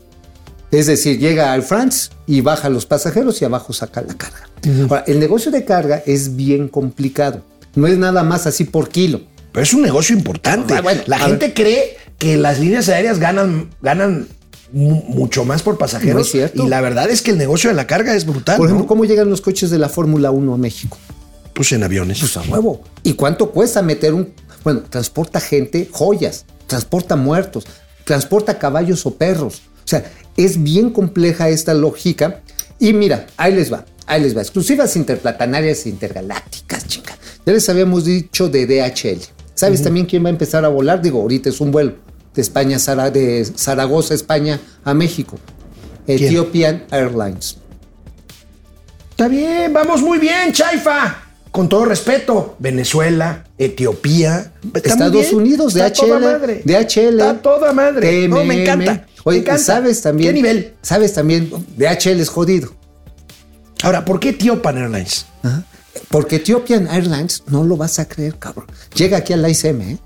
[0.70, 4.48] Es decir, llega al France y baja los pasajeros y abajo saca la carga.
[4.88, 7.42] Ahora, el negocio de carga es bien complicado.
[7.74, 9.20] No es nada más así por kilo.
[9.52, 10.74] Pero es un negocio importante.
[10.74, 14.26] Ah, bueno, la gente cree que las líneas aéreas ganan, ganan
[14.74, 16.30] mucho más por pasajeros.
[16.30, 16.64] cierto.
[16.64, 18.56] Y la verdad es que el negocio de la carga es brutal.
[18.56, 18.88] Por ejemplo, ¿no?
[18.88, 20.98] ¿cómo llegan los coches de la Fórmula 1 a México?
[21.54, 22.18] Pues en aviones.
[22.18, 22.82] Pues a huevo.
[23.02, 24.32] ¿Y cuánto cuesta meter un...
[24.64, 27.64] Bueno, transporta gente, joyas, transporta muertos,
[28.04, 29.62] transporta caballos o perros.
[29.84, 32.40] O sea, es bien compleja esta lógica.
[32.80, 34.40] Y mira, ahí les va, ahí les va.
[34.40, 37.16] Exclusivas interplatanarias e intergalácticas, chinga.
[37.46, 39.20] Ya les habíamos dicho de DHL.
[39.54, 41.00] ¿Sabes también quién va a empezar a volar?
[41.00, 42.03] Digo, ahorita es un vuelo
[42.34, 45.38] de España, de Zaragoza, España, a México.
[46.06, 47.56] Ethiopian Airlines.
[49.10, 51.18] Está bien, vamos muy bien, Chaifa.
[51.50, 55.32] Con todo respeto, Venezuela, Etiopía, Estados.
[55.32, 56.62] Unidos, Está toda DHL, madre.
[56.64, 57.20] DHL.
[57.20, 58.26] Está toda madre.
[58.28, 58.60] No, me TMM.
[58.62, 59.06] encanta.
[59.22, 59.62] Oye, me encanta.
[59.62, 60.30] ¿sabes también?
[60.30, 60.74] ¿Qué nivel?
[60.82, 61.48] ¿Sabes también?
[61.76, 62.74] DHL es jodido.
[63.84, 65.26] Ahora, ¿por qué Ethiopian Airlines?
[66.08, 68.66] Porque Ethiopian Airlines, no lo vas a creer, cabrón.
[68.96, 69.98] Llega aquí a la ICM, ¿eh?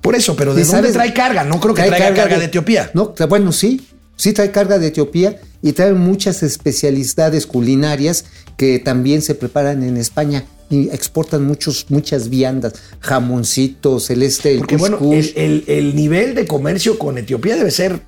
[0.00, 0.92] Por eso, pero ¿de ¿Y dónde sabes?
[0.92, 1.44] trae carga?
[1.44, 2.90] No creo que Trae traiga carga, de, Etiopía.
[2.94, 3.86] No, bueno, sí.
[4.16, 8.24] Sí trae carga de Etiopía y trae muchas especialidades culinarias
[8.56, 14.58] que también se preparan en España y exportan muchos, muchas viandas, jamoncitos, el este, el
[14.58, 18.00] Porque bueno, el, el- el nivel de comercio con Etiopía debe ser.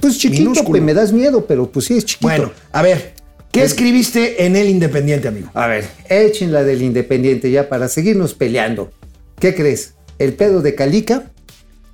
[0.00, 0.70] pues chiquito, minúsculo.
[0.70, 2.26] pues me das miedo, pero pues sí es chiquito.
[2.28, 3.14] Bueno, a ver,
[3.52, 5.48] ¿qué escribiste en El Independiente, amigo?
[5.54, 8.90] A ver, echen la del Independiente ya para seguirnos peleando.
[9.38, 9.94] ¿Qué crees?
[10.18, 11.30] El pedo de Calica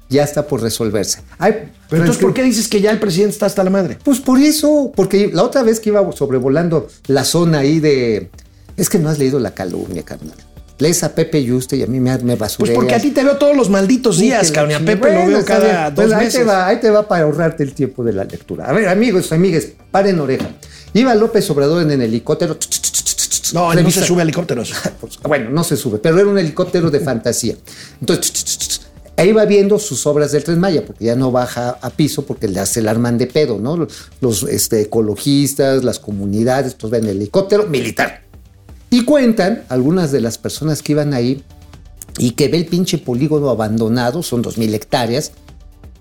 [0.09, 1.21] ya está por resolverse.
[1.39, 3.99] Ay, Pero entonces, ¿por qué dices que ya el presidente está hasta la madre?
[4.03, 8.31] Pues por eso, porque la otra vez que iba sobrevolando la zona ahí de...
[8.77, 10.37] Es que no has leído la calumnia, carnal.
[10.79, 13.37] Lees a Pepe Yuste y a mí me, me Pues porque a ti te veo
[13.37, 14.77] todos los malditos días, cabrón.
[14.77, 16.41] a Pepe lo veo cada dos ahí meses.
[16.41, 18.67] Te va, ahí te va para ahorrarte el tiempo de la lectura.
[18.67, 20.49] A ver, amigos, amigues, paren oreja.
[20.95, 22.57] Iba López Obrador en el helicóptero.
[23.53, 24.73] No, él no se sube a helicópteros.
[25.23, 27.55] bueno, no se sube, pero era un helicóptero de fantasía.
[28.01, 28.81] Entonces,
[29.17, 32.47] e iba viendo sus obras del Tren Maya, porque ya no baja a piso porque
[32.47, 33.89] le hace el arman de pedo, ¿no?
[34.21, 38.23] Los, este, ecologistas, las comunidades, pues ven el helicóptero militar.
[38.91, 41.43] Y cuentan algunas de las personas que iban ahí
[42.17, 45.33] y que ve el pinche polígono abandonado, son dos mil hectáreas,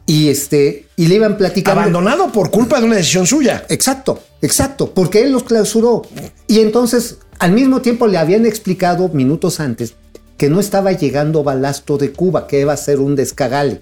[0.07, 1.81] y este, y le iban platicando.
[1.81, 3.65] Abandonado por culpa de una decisión suya.
[3.67, 6.01] Exacto, exacto, porque él los clausuró.
[6.47, 9.95] Y entonces, al mismo tiempo, le habían explicado minutos antes
[10.37, 13.81] que no estaba llegando balasto de Cuba, que iba a ser un descagale,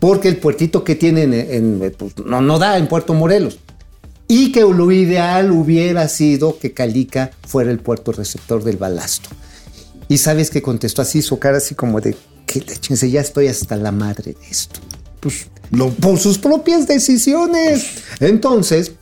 [0.00, 3.58] porque el puertito que tienen en, en, pues, no, no da en Puerto Morelos.
[4.28, 9.28] Y que lo ideal hubiera sido que Calica fuera el puerto receptor del balasto.
[10.08, 13.76] Y sabes que contestó así, su cara así como de, que le ya estoy hasta
[13.76, 14.80] la madre de esto
[15.22, 18.02] Pues lo, por sus propias decisiones.
[18.20, 18.92] Entonces,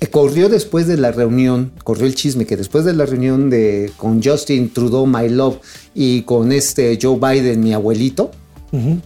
[0.00, 3.90] eh, corrió después de la reunión, corrió el chisme que después de la reunión de
[3.96, 5.56] con Justin Trudeau, my love,
[5.94, 8.30] y con este Joe Biden, mi abuelito,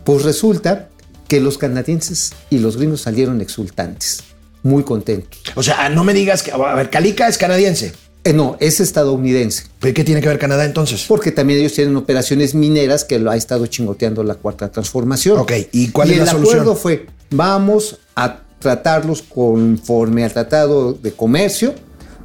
[0.05, 0.89] pues resulta
[1.29, 4.23] que los canadienses y los gringos salieron exultantes,
[4.63, 5.41] muy contentos.
[5.55, 6.53] o sea, no me digas que.
[6.53, 7.93] A ver, Calica es canadiense.
[8.27, 11.05] Eh, no, es estadounidense, ¿Pero qué tiene que ver Canadá entonces?
[11.07, 15.39] porque también ellos tienen operaciones mineras que lo ha estado chingoteando la cuarta transformación.
[15.39, 16.61] Ok, ¿y cuál es el la solución?
[16.63, 21.73] acuerdo fue, vamos a tratarlos conforme al tratado de comercio,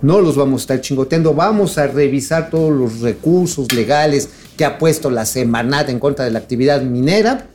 [0.02, 4.80] no los vamos a estar chingoteando, vamos a revisar todos los recursos legales que ha
[4.80, 7.46] puesto la Semarnat en contra de la actividad minera,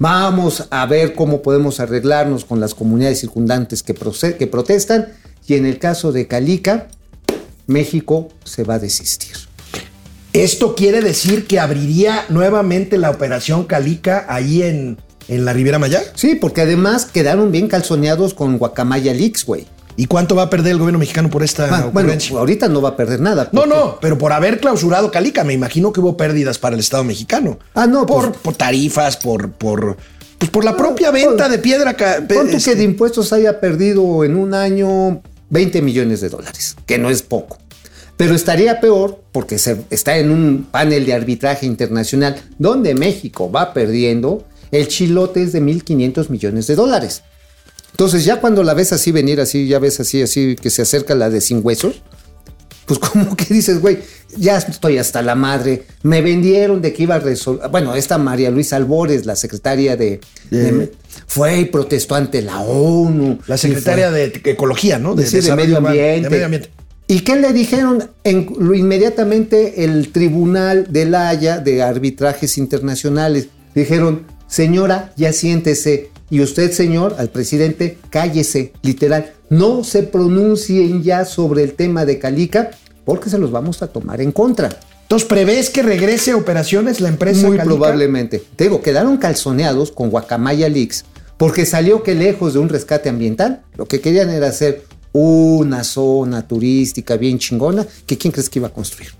[0.00, 5.12] vamos a ver cómo podemos arreglarnos con las comunidades circundantes que, que protestan,
[5.46, 6.88] y en el caso de Calica,
[7.66, 9.32] México se va a desistir.
[10.32, 14.96] Esto quiere decir que abriría nuevamente la operación Calica ahí en,
[15.28, 16.02] en la Riviera Maya.
[16.14, 19.66] Sí, porque además quedaron bien calzoneados con Guacamaya Leaks, güey.
[19.94, 22.38] ¿Y cuánto va a perder el gobierno mexicano por esta Ah, bueno, ocurrencia?
[22.38, 23.50] ahorita no va a perder nada.
[23.52, 26.80] No, porque- no, pero por haber clausurado Calica, me imagino que hubo pérdidas para el
[26.80, 27.58] Estado mexicano.
[27.74, 29.98] Ah, no, por, pues- por tarifas, por, por,
[30.38, 31.94] pues por la propia venta de piedra.
[31.94, 35.20] Pon tú este, que de impuestos haya perdido en un año
[35.52, 37.58] 20 millones de dólares, que no es poco.
[38.16, 43.72] Pero estaría peor porque se, está en un panel de arbitraje internacional donde México va
[43.74, 47.22] perdiendo, el chilote es de 1.500 millones de dólares.
[47.90, 51.14] Entonces ya cuando la ves así venir, así, ya ves así, así, que se acerca
[51.14, 52.02] la de sin huesos,
[52.86, 53.98] pues como que dices, güey,
[54.36, 55.84] ya estoy hasta la madre.
[56.02, 57.68] Me vendieron de que iba a resolver.
[57.68, 60.92] Bueno, esta María Luisa Albores, la secretaria de, de-
[61.26, 63.38] fue y protestó ante la ONU.
[63.46, 65.16] La secretaria de Ecología, ¿no?
[65.16, 66.22] sí, de Desarrollo medio ambiente.
[66.22, 66.70] De medio ambiente.
[67.08, 68.10] ¿Y qué le dijeron?
[68.24, 76.10] En, lo- inmediatamente el Tribunal de la Haya de Arbitrajes Internacionales dijeron, señora, ya siéntese.
[76.30, 79.32] Y usted, señor, al presidente, cállese, literal.
[79.50, 82.70] No se pronuncien ya sobre el tema de Calica
[83.04, 84.70] porque se los vamos a tomar en contra.
[85.12, 87.74] Entonces, ¿prevés que regrese a operaciones la empresa Muy Calica?
[87.76, 88.42] probablemente.
[88.56, 91.04] Te digo, quedaron calzoneados con Guacamaya Leaks
[91.36, 96.48] porque salió que lejos de un rescate ambiental, lo que querían era hacer una zona
[96.48, 99.10] turística bien chingona que quién crees que iba a construir.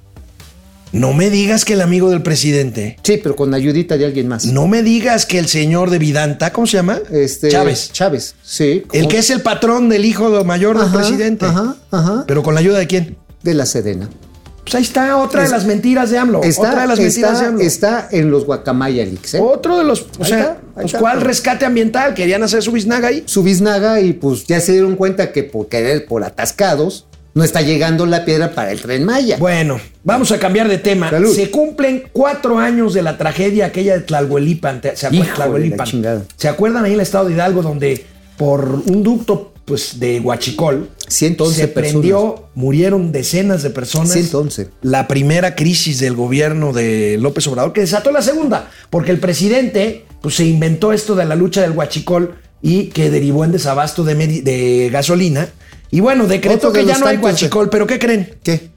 [0.93, 2.97] No me digas que el amigo del presidente.
[3.03, 4.47] Sí, pero con ayudita de alguien más.
[4.47, 7.01] No me digas que el señor de Vidanta, ¿cómo se llama?
[7.11, 7.93] Este, Chávez.
[7.93, 8.84] Chávez, sí.
[8.95, 11.45] El que es el patrón del hijo mayor del Ajá, presidente.
[11.45, 12.24] Ajá, ajá.
[12.26, 13.18] Pero con la ayuda de quién?
[13.43, 14.09] De la Sedena.
[14.65, 16.43] Pues ahí está otra Es- de las mentiras de AMLO.
[16.45, 17.61] Está, otra de las mentiras de AMLO.
[17.61, 19.41] está en los Guacamaya Leaks, ¿eh?
[19.41, 20.03] Otro de los.
[20.03, 20.93] O Ahí sea, está, pues.
[20.99, 22.15] ¿cuál rescate ambiental?
[22.15, 23.25] Querían hacer su biznaga ahí.
[23.27, 27.61] Su biznaga y pues ya se dieron cuenta que por querer, por atascados, no está
[27.63, 29.37] llegando la piedra para el tren Maya.
[29.39, 31.11] Bueno, vamos a cambiar de tema.
[31.11, 31.35] Salud.
[31.35, 34.81] Se cumplen cuatro años de la tragedia aquella de Tlalhuelipan.
[34.81, 35.79] ¿Te- ¿Se, Tlahuelipan.
[35.79, 36.23] la chingada.
[36.37, 38.05] ¿Se acuerdan ahí en el estado de Hidalgo donde
[38.37, 41.93] por un ducto pues, de Huachicol 111 se personas.
[41.93, 44.13] prendió, murieron decenas de personas?
[44.13, 44.69] 111.
[44.83, 50.05] La primera crisis del gobierno de López Obrador, que desató la segunda, porque el presidente
[50.21, 54.89] pues, se inventó esto de la lucha del Huachicol y que derivó en desabasto de,
[54.93, 55.49] gasolina.
[55.91, 58.37] Y bueno, decretó Otro de que ya no hay tantos de- Huachicol, pero ¿qué creen?
[58.43, 58.72] ¿Qué?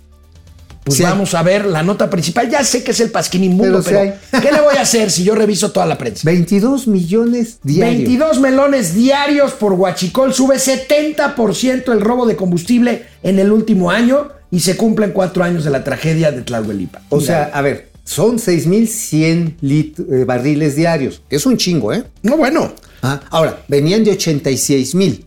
[0.85, 2.47] Pues Sí vamos a ver la nota principal.
[2.49, 4.13] Ya sé que es el pasquín inmundo, Pero.
[4.41, 6.21] ¿qué le voy a hacer si yo reviso toda la prensa?
[6.25, 7.97] 22 millones diarios.
[7.97, 14.29] 22 melones diarios por Huachicol, sube 70% el robo de combustible en el último año
[14.51, 17.01] y se cumplen cuatro años de la tragedia de Tlahuelipa.
[17.09, 21.21] O sea, a ver, son 6.100 lit- eh, barriles diarios.
[21.29, 22.03] Es un chingo, ¿eh?
[22.21, 25.25] no, bueno, Ah, ahora, venían de 86 mil,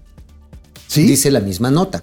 [0.87, 2.03] sí, dice la misma nota.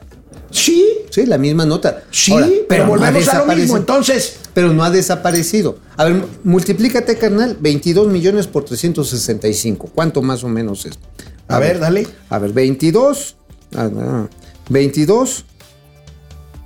[0.52, 0.86] sí,
[1.16, 2.04] Sí, la misma nota.
[2.12, 3.78] sí, Ahora, pero volvemos a lo mismo.
[3.78, 5.80] Entonces, Pero no ha desaparecido.
[5.96, 9.92] A ver, multiplícate, carnal, 22 millones por 365.
[9.96, 11.00] ¿Cuánto más o menos es?
[11.48, 12.06] a, ver, dale.
[12.30, 13.38] A ver, 22.
[13.78, 14.28] ah, ah,
[14.68, 15.46] 22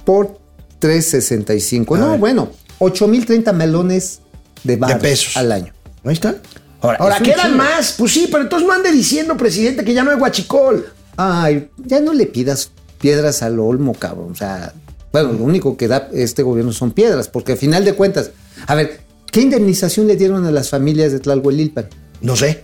[0.03, 0.39] por
[0.79, 1.93] 365.
[1.93, 2.19] A no, ver.
[2.19, 4.21] bueno, 8030 melones
[4.63, 5.37] de, baros pesos.
[5.37, 5.73] al año.
[6.03, 6.37] Ahí está.
[6.81, 7.93] Ahora, Ahora, quedan más.
[7.99, 10.87] Pues sí, pero entonces no ande diciendo, presidente, que ya no hay Huachicol.
[11.17, 14.31] Ay, ya no le pidas piedras al olmo, cabrón.
[14.31, 14.73] O sea,
[15.11, 18.31] bueno, lo único que da este gobierno son piedras, porque al final de cuentas,
[18.67, 21.87] a ver, ¿qué indemnización le dieron a las familias de Tlalhuelilpan?
[22.21, 22.63] No sé.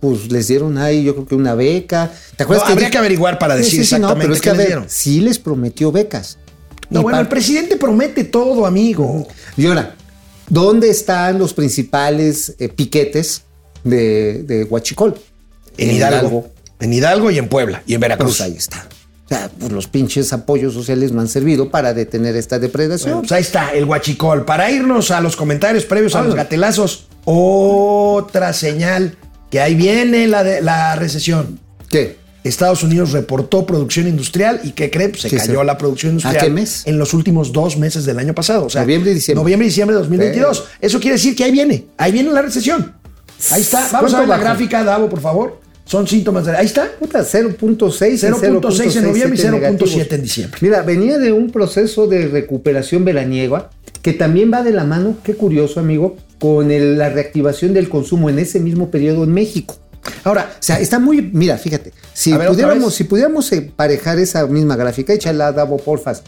[0.00, 2.10] Pues les dieron ahí, yo creo que una beca.
[2.36, 4.44] ¿Te No, acuerdas habría que averiguar para decir sí, sí, no, exactamente pero es que
[4.44, 4.84] qué les ver, dieron.
[4.88, 6.38] sí les prometió becas.
[6.90, 9.28] No, Y bueno, el presidente promete todo, amigo.
[9.56, 9.94] Y ahora,
[10.48, 13.42] ¿dónde están los principales eh, piquetes
[13.84, 15.14] de, de Huachicol?
[15.78, 16.48] En Hidalgo.
[16.80, 18.38] En Hidalgo y en Puebla y en Veracruz.
[18.38, 18.88] Pues ahí está.
[19.24, 23.12] O sea, pues los pinches apoyos sociales no han servido para detener esta depredación.
[23.12, 24.44] Bueno, pues ahí está, el guachicol.
[24.44, 29.16] Para irnos a los comentarios previos a los gatelazos, otra señal
[29.50, 31.58] que ahí viene la, de, la recesión.
[31.88, 32.16] ¿Qué?
[32.44, 35.10] Estados Unidos reportó producción industrial y ¿qué cree?
[35.10, 35.66] Pues se Sí, cayó sí.
[35.66, 36.82] la producción ¿A industrial qué mes?
[36.86, 38.66] en los últimos dos meses del año pasado.
[38.66, 39.42] O sea, Noviembre y diciembre.
[39.42, 40.64] Noviembre y diciembre de 2022.
[40.80, 42.94] Eso quiere decir que ahí viene, ahí viene la recesión.
[43.50, 43.78] Ahí está.
[43.78, 45.60] Vamos ¿Cuánto a ver la gráfica, Davo, por favor.
[45.84, 46.56] Son síntomas de...
[46.56, 46.88] Ahí está.
[46.98, 50.12] Puta, 0.6 y 0.6 en noviembre y 0.7 negativos.
[50.12, 50.58] en diciembre.
[50.62, 53.70] Mira, venía de un proceso de recuperación veraniega
[54.00, 58.30] que también va de la mano, qué curioso amigo, con el- la reactivación del consumo
[58.30, 59.76] en ese mismo periodo en México.
[60.24, 64.74] Ahora, O sea, está muy, mira, fíjate, si ver, pudiéramos, si pudiéramos emparejar esa misma
[64.76, 66.22] gráfica, échala Davo, porfas,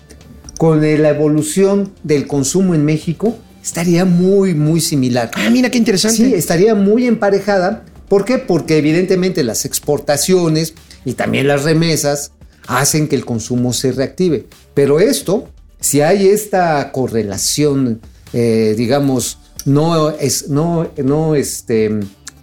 [0.59, 5.31] con la evolución del consumo en México, estaría muy, muy similar.
[5.35, 6.17] ah, mira qué interesante.
[6.17, 7.83] Sí, estaría muy emparejada.
[8.09, 8.39] ¿Por qué?
[8.39, 10.75] Porque evidentemente las exportaciones
[11.05, 12.33] y también las remesas
[12.67, 14.47] hacen que el consumo se reactive.
[14.75, 15.49] Pero esto,
[15.81, 18.01] si hay esta correlación
[18.35, 22.01] eh, digamos, no es, no, no, este,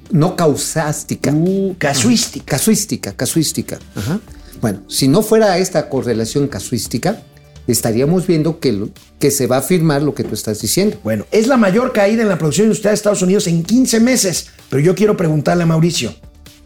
[0.09, 1.33] no causástica.
[1.33, 2.45] Uh, casuística.
[2.45, 3.77] Casuística, casuística.
[3.95, 4.21] Ajá.
[4.61, 7.21] Bueno, si no fuera esta correlación casuística,
[7.67, 8.89] estaríamos viendo que, lo-
[9.19, 10.97] que se va a afirmar lo que tú estás diciendo.
[11.03, 14.47] Bueno, es la mayor caída en la producción industrial de Estados Unidos en 15 meses.
[14.69, 16.13] Pero yo quiero preguntarle a Mauricio.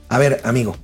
[0.09, 0.75] A ver, amigo.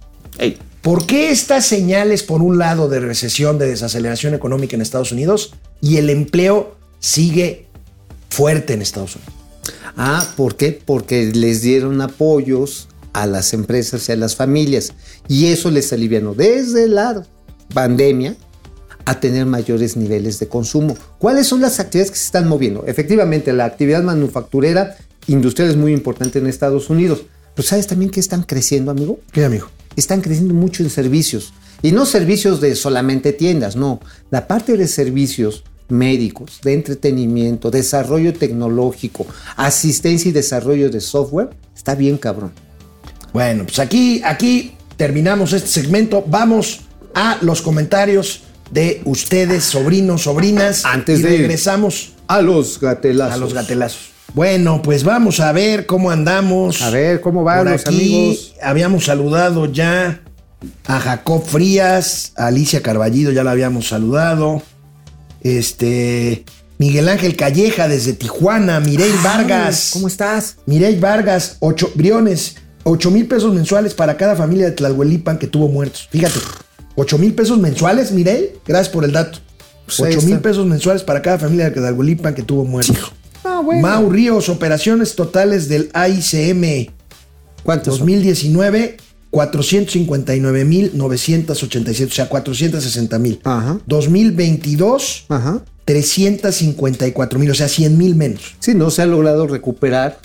[0.82, 5.54] ¿Por qué estas señales, por un lado, de recesión, de desaceleración económica en Estados Unidos
[5.80, 7.68] y el empleo sigue
[8.30, 9.34] fuerte en Estados Unidos?
[9.96, 10.80] Ah, ¿por qué?
[10.84, 14.94] Porque les dieron apoyos a las empresas y a las familias.
[15.28, 17.24] Y eso les alivianó desde la
[17.74, 18.36] pandemia
[19.06, 20.98] a tener mayores niveles de consumo.
[21.18, 22.86] ¿Cuáles son las actividades que se están moviendo?
[22.86, 24.98] Efectivamente, la actividad manufacturera
[25.28, 27.24] industrial es muy importante en Estados Unidos.
[27.56, 29.20] Pero ¿sabes también que están creciendo, amigo?
[29.32, 29.68] ¿Qué, amigo?
[29.96, 31.54] están creciendo mucho en servicios.
[31.82, 34.00] Y no servicios de solamente tiendas, no.
[34.30, 39.26] La parte de servicios médicos, de entretenimiento, desarrollo tecnológico,
[39.58, 42.54] asistencia y desarrollo de software, está bien cabrón.
[43.34, 46.24] Bueno, pues aquí, aquí terminamos este segmento.
[46.28, 46.82] Vamos
[47.14, 50.86] a los comentarios de ustedes, sobrinos, sobrinas.
[50.86, 53.34] Antes y de- regresamos A los gatelazos.
[53.34, 54.10] a los gatelazos.
[54.34, 56.82] Bueno, pues vamos a ver cómo andamos.
[56.82, 58.54] A ver, ¿cómo van Por los aquí amigos?
[58.64, 60.22] Habíamos saludado ya
[60.86, 64.62] a Jacob Frías, a Alicia Carballido, ya la habíamos saludado.
[65.42, 66.46] Este.
[66.78, 69.92] Miguel Ángel Calleja desde Tijuana, Mirey Vargas.
[69.94, 70.58] ¿Cómo estás?
[70.66, 72.56] Mirey Vargas, ocho, Briones,
[72.86, 76.08] 8 mil pesos mensuales para cada familia de Tlahuelipan que tuvo muertos.
[76.10, 76.40] Fíjate,
[76.96, 78.52] 8 mil pesos mensuales, Mirey.
[78.66, 79.40] Gracias por el dato.
[79.86, 80.50] Pues ahí 8 mil está.
[80.50, 83.12] pesos mensuales para cada familia de Tlahuelipan que tuvo muertos.
[83.44, 83.82] Ah, bueno.
[83.82, 86.92] Mau Ríos, operaciones totales del AICM
[87.64, 87.98] ¿Cuántos?
[87.98, 88.06] son?
[88.08, 88.98] 2019,
[89.32, 93.40] 459.987, o sea, 460 mil.
[93.44, 93.80] Ajá.
[93.88, 95.64] 2022, Ajá.
[95.86, 98.56] 354 mil, o sea, 100 mil menos.
[98.60, 100.20] Sí, no se ha logrado recuperar.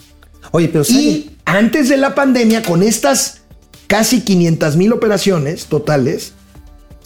[0.53, 0.85] Oye, pero.
[0.89, 3.43] Y antes de la pandemia, con estas
[3.87, 6.33] casi 500 mil operaciones totales,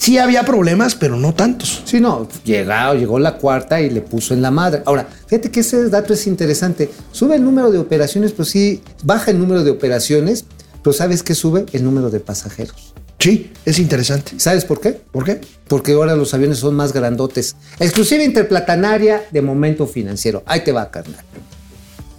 [0.01, 1.83] sí había problemas, pero no tantos.
[1.85, 4.83] Sí, no, llegó, llegó la cuarta y le puso en la madre.
[4.87, 6.91] Ahora, fíjate que ese dato es interesante.
[7.13, 10.47] Sube el número de operaciones, pero sí, baja el número de operaciones,
[10.83, 11.67] pero ¿sabes qué sube?
[11.73, 12.95] El número de pasajeros.
[13.19, 14.33] Sí, es interesante.
[14.39, 14.93] ¿Sabes por qué?
[14.93, 15.43] ¿Por qué?
[15.69, 17.55] Porque ahora los aviones son más grandotes.
[17.79, 20.43] Exclusiva interplatanaria de momento financiero.
[20.47, 21.23] Ahí te va, carnal.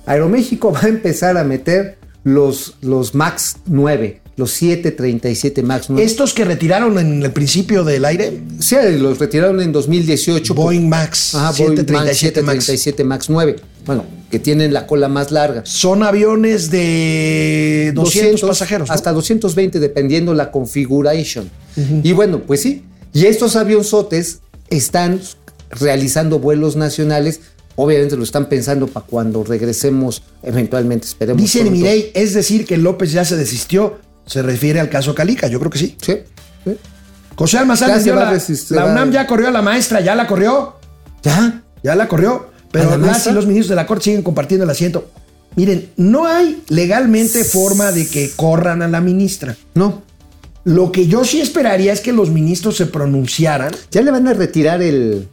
[0.05, 6.03] Aeroméxico va a empezar a meter los, los MAX 9, los 737 MAX 9.
[6.05, 10.55] Estos que retiraron en el principio del aire, Sí, los retiraron en 2018.
[10.55, 12.65] por- Boeing Max, Ajá, Boeing 737 Max.
[12.65, 13.55] 737 MAX 9.
[13.85, 15.63] Bueno, que tienen la cola más larga.
[15.65, 18.87] Son aviones de 200, pasajeros.
[18.89, 18.93] ¿no?
[18.93, 21.49] Hasta 220, dependiendo la configuration.
[22.03, 22.83] Y bueno, pues sí.
[23.13, 25.19] Y estos avionzotes están
[25.71, 27.41] realizando vuelos nacionales.
[27.75, 31.41] Obviamente lo están pensando para cuando regresemos, eventualmente esperemos.
[31.41, 31.63] Dice.
[31.63, 33.97] Mirey, es decir, que López ya se desistió.
[34.25, 35.97] Se refiere al caso Calica, yo creo que sí.
[36.01, 36.17] Sí.
[36.65, 36.77] sí.
[37.35, 40.75] José Almazán dio a la, la UNAM ya corrió a la maestra, ya la corrió,
[41.23, 41.63] ¿Ya?
[41.83, 42.51] ya la corrió.
[42.71, 43.31] Pero ¿A la las maestra?
[43.31, 45.09] y los ministros de la Corte siguen compartiendo el asiento.
[45.55, 49.57] Miren, no hay legalmente forma de que corran a la ministra.
[49.73, 50.03] No.
[50.63, 53.73] Lo que yo sí esperaría es que los ministros se pronunciaran.
[53.91, 55.27] Ya le van a retirar el,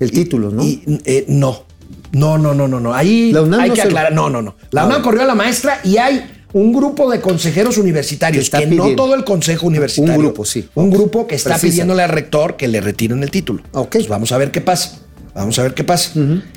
[0.00, 0.64] el título, ¿no?
[0.64, 1.64] Y eh, no.
[2.12, 2.92] No, no, no, no, no.
[2.94, 4.12] Ahí La UNAM hay no que aclarar.
[4.12, 4.56] No, no, no.
[4.70, 8.66] La A UNAM corrió a la maestra y hay un grupo de consejeros universitarios, Que
[8.66, 10.14] no todo el consejo universitario.
[10.18, 10.68] Un grupo, sí.
[10.74, 11.70] Un grupo que está Precisa.
[11.70, 13.62] pidiéndole al rector que le retiren el título.
[13.72, 13.92] Ok.
[13.92, 14.98] Pues vamos a ver qué pasa.
[15.34, 16.12] Vamos a ver qué pasa.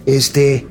[0.05, 0.55] Este.
[0.55, 0.65] eh,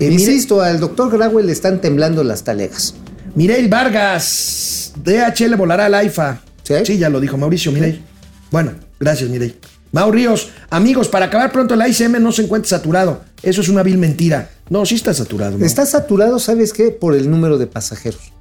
[0.00, 2.94] mire- Insisto, al doctor Grauel le están temblando las talegas.
[3.34, 6.40] Mireil Vargas, DHL volará al AIFA.
[6.84, 6.98] ¿Sí?
[6.98, 8.02] ya lo dijo Mauricio Mireil.
[8.50, 9.56] Bueno, gracias Mireil.
[9.90, 13.22] Mau Ríos, amigos, para acabar pronto el ICM no se encuentra saturado.
[13.42, 14.50] Eso es una vil mentira.
[14.68, 15.56] No, sí está saturado.
[15.64, 16.90] Está saturado, ¿sabes qué?
[16.90, 18.32] Por el número de pasajeros.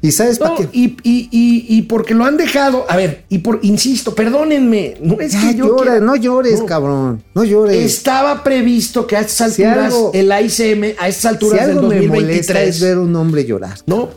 [0.00, 0.68] ¿Y sabes para No, qué?
[0.72, 2.86] y, y- y- y porque lo han dejado.
[2.88, 4.94] A ver, y por, insisto, perdónenme.
[5.02, 6.66] No es Ya que yo quiera- no llores, No.
[6.66, 7.22] cabrón.
[7.34, 7.76] No llores.
[7.84, 11.76] Estaba previsto que a estas Si alturas, algo- el ICM, a estas si alturas del
[11.78, 12.14] algo me molesta
[12.54, 12.68] 2023.
[12.76, 13.78] es ver un hombre llorar.
[13.86, 14.10] No.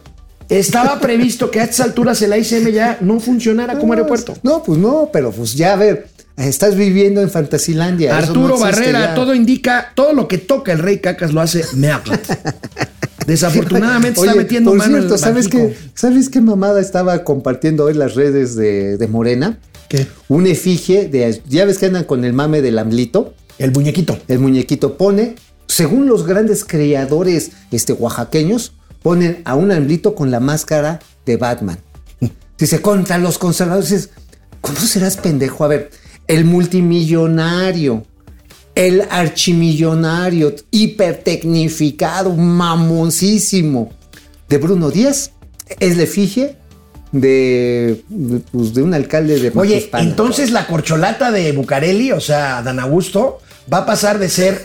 [0.50, 4.34] Estaba previsto que a estas alturas el ICM ya no funcionara como aeropuerto.
[4.44, 6.08] No, pues no, pero pues ya a ver,
[6.38, 8.16] estás viviendo en Fantasilandia.
[8.18, 9.14] Arturo Barrera, ya.
[9.16, 12.18] todo indica, todo lo que toca el rey Cacas lo hace mierda.
[13.28, 17.84] Desafortunadamente está metiendo por mano cierto, en el ¿sabes qué, ¿sabes qué mamada estaba compartiendo
[17.84, 19.60] hoy las redes de, de Morena?
[19.90, 20.08] ¿Qué?
[20.28, 24.18] Un efigie de, ya ves que andan con el mame del amlito, El muñequito.
[24.28, 25.36] el muñequito pone,
[25.68, 28.74] según los grandes creadores este, oaxaqueños,
[29.04, 31.78] ponen a un amlito con la máscara de Batman.
[32.58, 33.90] Dice, contra los conservadores.
[33.90, 34.10] Dices,
[34.62, 35.64] ¿Cómo serás pendejo?
[35.64, 35.92] A ver,
[36.28, 38.06] el multimillonario,
[38.78, 43.92] el archimillonario, hipertecnificado, mamoncísimo
[44.48, 45.32] de Bruno Díaz
[45.80, 46.56] es la efigie
[47.12, 52.62] de, de, pues, de un alcalde de Oye, entonces la corcholata de Bucareli, o sea,
[52.62, 53.40] Dan Augusto,
[53.72, 54.62] va a pasar de ser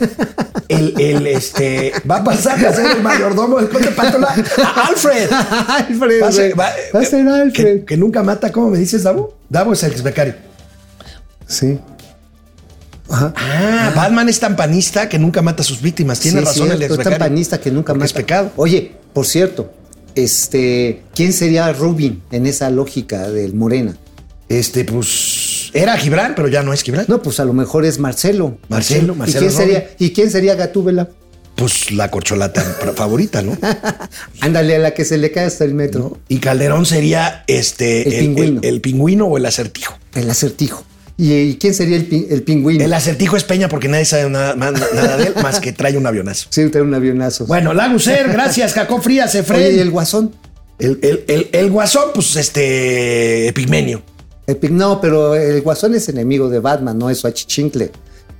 [0.67, 5.29] el, el, este, va a pasar de ser el mayordomo del conde a Alfred.
[5.89, 6.67] Alfred, Va a ser, güey.
[6.67, 7.79] va- Va a ser Alfred.
[7.79, 9.35] Que, que nunca mata, ¿cómo me dices, Davo?
[9.49, 10.35] Davo es el ex becario.
[13.15, 16.19] Ah, Batman es tan panista que nunca mata a sus víctimas.
[16.19, 18.51] Tiene Sí, razón el cierto, ex es tan panista que nunca más es pecado.
[18.55, 19.71] Oye, por cierto,
[20.15, 23.95] este, ¿quién sería Rubin en esa lógica del Morena?
[24.49, 27.05] Este, pues, era Gibran, pero ya no es Gibran.
[27.07, 28.57] No, pues a lo mejor es Marcelo.
[28.69, 29.65] Marcelo, ¿Y Marcelo quién Rubin.
[29.67, 31.09] sería, ¿Y quién sería Gatúbela?
[31.55, 32.61] Pues la corcholata
[32.95, 33.57] favorita, ¿no?
[34.41, 35.99] Ándale a la que se le cae hasta el metro.
[35.99, 36.17] ¿No?
[36.27, 38.61] Y Calderón sería este El pingüino.
[38.63, 39.97] el pingüino o el acertijo.
[40.15, 40.83] El acertijo.
[41.17, 42.83] ¿Y, y quién sería el, pi- el pingüino?
[42.83, 44.55] El acertijo es Peña porque nadie sabe nada,
[45.17, 46.47] de él más que trae un avionazo.
[46.49, 47.45] Sí, trae un avionazo.
[47.45, 49.75] Bueno, Laguser, gracias, Jacob Frías, Efraín.
[49.75, 50.33] ¿y el guasón?
[50.79, 50.99] el,
[51.51, 53.47] el- guasón, pues este.
[53.47, 54.01] Epigmenio.
[54.71, 57.91] No, pero el guasón es enemigo de Batman, no es achichincle.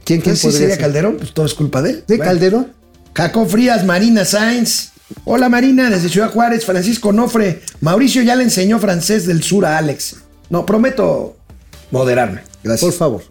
[0.04, 0.80] ¿Quién, quién ¿Quién sí sería ser?
[0.80, 1.16] Calderón?
[1.18, 2.04] Pues todo es culpa de él.
[2.08, 2.30] ¿De Bueno.
[2.32, 2.68] Calderón?
[3.16, 4.90] Jacob Frías, Marina Sainz.
[5.26, 7.62] Hola Marina, desde Ciudad Juárez, Francisco Nofre.
[7.82, 10.16] Mauricio ya le enseñó francés del sur a Alex.
[10.50, 11.38] No, prometo
[11.94, 12.42] moderarme.
[12.64, 12.82] Gracias.
[12.82, 13.24] Por favor.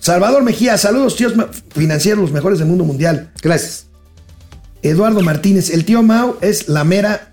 [0.00, 1.34] Salvador Mejía, saludos tíos
[1.74, 3.30] financieros, los mejores del mundo mundial.
[3.42, 3.86] Gracias.
[4.82, 7.30] Eduardo Martínez, el tío Mau es la mera.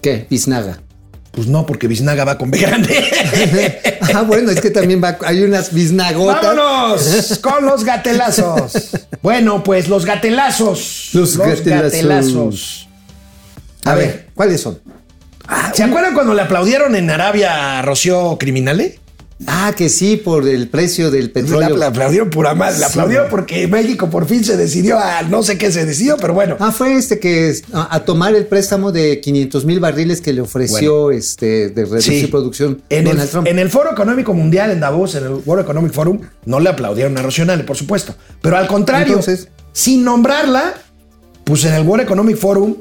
[0.00, 0.26] ¿Qué?
[0.28, 0.80] Biznaga.
[1.32, 2.94] Pues no, porque Biznaga va con B grande.
[4.14, 6.42] ah, bueno, es que también va, hay unas biznagotas.
[6.42, 8.90] ¡Vámonos con los gatelazos!
[9.22, 11.10] Bueno, pues los gatelazos.
[11.14, 12.88] Los gatelazos.
[13.84, 14.78] A ver, ¿cuáles son?
[15.74, 19.01] ¿Se acuerdan cuando le aplaudieron en Arabia a Rocío Criminale?
[19.46, 21.76] Ah, que sí, por el precio del petróleo.
[21.76, 22.78] la aplaudieron pura madre.
[22.78, 22.98] La Sí,
[23.30, 26.56] porque México por fin se decidió a no sé qué se decidió, pero bueno.
[26.60, 30.32] Ah, fue este que es- a, a tomar el préstamo de 500 mil barriles que
[30.32, 32.26] le ofreció este de reducir Sí.
[32.28, 33.46] producción En Donald el, Trump.
[33.48, 37.16] en el Foro Económico Mundial en Davos, en el World Economic Forum, no le aplaudieron
[37.18, 38.14] a Rocionale, por supuesto.
[38.40, 40.74] Pero al contrario, Entonces- sin nombrarla,
[41.44, 42.76] pues en el World Economic Forum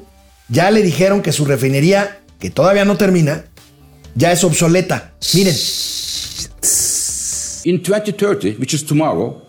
[0.49, 3.45] ya le dijeron que su refinería, que todavía no termina,
[4.15, 5.13] ya es obsoleta.
[5.33, 5.55] Miren,
[7.65, 9.39] In 2030, which is tomorrow,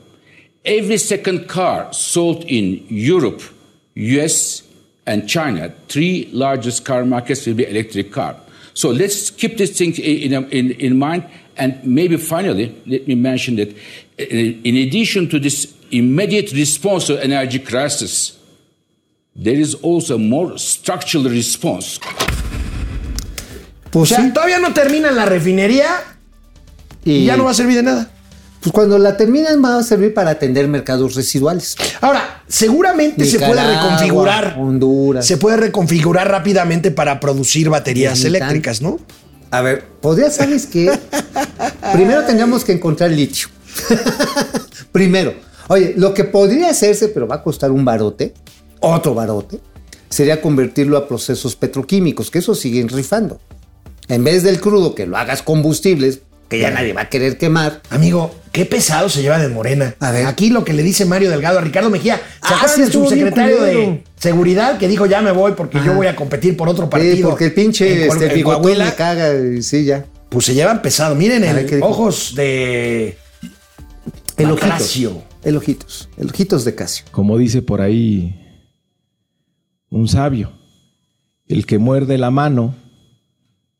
[0.64, 3.42] every second car sold in Europe,
[3.94, 4.62] US,
[5.06, 8.36] and China, three largest car markets, will be electric car.
[8.74, 11.24] So let's keep this thing in, in, in mind.
[11.56, 17.22] And maybe finally, let me mention that uh, in addition to this immediate response to
[17.22, 18.38] energy crisis,
[19.36, 21.98] there is also a more structural response.
[23.94, 24.32] o sea, sí.
[24.32, 26.11] todavía no termina la refinería
[27.04, 28.10] y ya no va a servir de nada.
[28.60, 31.74] Pues cuando la terminan va a servir para atender mercados residuales.
[32.00, 34.56] Ahora, seguramente se puede reconfigurar.
[34.56, 35.26] Honduras.
[35.26, 39.00] Se puede reconfigurar rápidamente para producir baterías eléctricas, ¿no?
[39.50, 40.90] A ver, podría, ¿sabes qué?
[41.92, 43.48] Primero tendríamos que encontrar litio.
[44.92, 45.34] Primero.
[45.68, 48.32] Oye, lo que podría hacerse, pero va a costar un barote,
[48.80, 49.58] otro barote,
[50.08, 53.40] sería convertirlo a procesos petroquímicos, que eso siguen rifando.
[54.08, 56.20] En vez del crudo, que lo hagas combustibles,
[56.52, 57.80] que ya nadie va a querer quemar.
[57.90, 59.94] Amigo, qué pesado se llevan en Morena.
[60.00, 60.26] A ver.
[60.26, 62.16] Aquí lo que le dice Mario Delgado a Ricardo Mejía.
[62.16, 62.22] ¿Se
[62.54, 66.56] Ah, sí, subsecretario de Seguridad que dijo ya me voy porque yo voy a competir
[66.56, 67.30] por otro Sí, partido?
[67.30, 70.04] porque el pinche este, bigotón me caga, y sí, ya.
[70.28, 71.14] Pues se llevan pesado.
[71.14, 73.16] Miren, A ver, ¿qué el ojos de.
[74.36, 74.96] El ojitos.
[75.44, 76.08] El ojitos.
[76.18, 77.04] El ojitos de Casio.
[77.10, 78.38] como dice por ahí
[79.90, 80.52] un sabio,
[81.46, 82.74] el que muerde la mano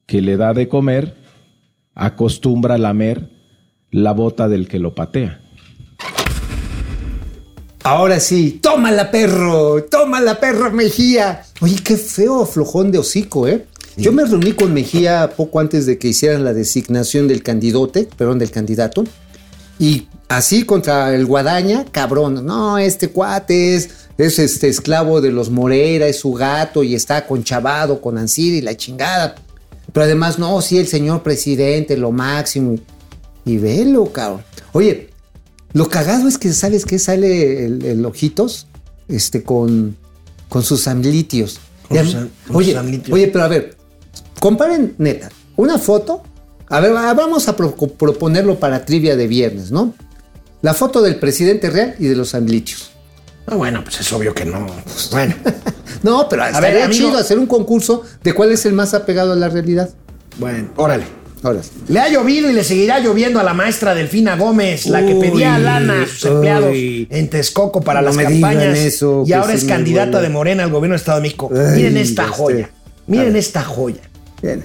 [0.06, 1.16] que le da de comer,
[1.94, 3.30] acostumbra a lamer
[3.90, 5.40] la bota del que lo patea.
[7.84, 11.42] Ahora sí, tómala perro, tómala perro Mejía.
[11.60, 13.66] Oye, qué feo aflojón de hocico, ¿eh?
[13.96, 18.38] Yo me reuní con Mejía poco antes de que hicieran la designación del candidote, perdón,
[18.38, 19.04] del candidato.
[19.78, 22.46] Y así contra el Guadaña, cabrón.
[22.46, 27.26] No, este cuate es, es este esclavo de los Moreira, es su gato y está
[27.26, 29.34] conchavado con Ansir y la chingada.
[29.92, 32.76] Pero además, no, sí, el señor presidente, lo máximo.
[33.44, 34.42] Y velo, cabrón.
[34.72, 35.10] Oye,
[35.72, 38.68] lo cagado es que sabes que sale el, el ojitos
[39.08, 39.96] este, con,
[40.48, 41.58] con sus amlitios.
[41.88, 43.14] Con Ya- sus am- con oye, sus amlitios.
[43.14, 43.76] oye, pero a ver,
[44.40, 46.22] comparen neta, una foto.
[46.68, 49.92] A ver, va- vamos a pro- proponerlo para trivia de viernes, ¿no?
[50.62, 52.91] La foto del presidente real y de los amlitios.
[53.46, 54.66] Ah, bueno, pues es obvio que no.
[55.10, 55.34] Bueno,
[56.02, 57.08] No, pero estaría ver, amigo.
[57.08, 59.90] chido hacer un concurso de cuál es el más apegado a la realidad.
[60.38, 61.04] bueno, órale.
[61.04, 61.70] Sí.
[61.88, 65.28] Le ha llovido y le seguirá lloviendo a la maestra Delfina Gómez, la que Uy,
[65.28, 67.08] pedía lana a sus empleados uy.
[67.10, 68.78] en Texcoco para No las campañas.
[68.78, 71.50] eso, y ahora es candidata de Morena al gobierno del Estado de México.
[71.52, 72.34] Ay, Miren esta este.
[72.36, 72.70] joya.
[73.08, 74.02] Miren esta joya.
[74.40, 74.64] Bien.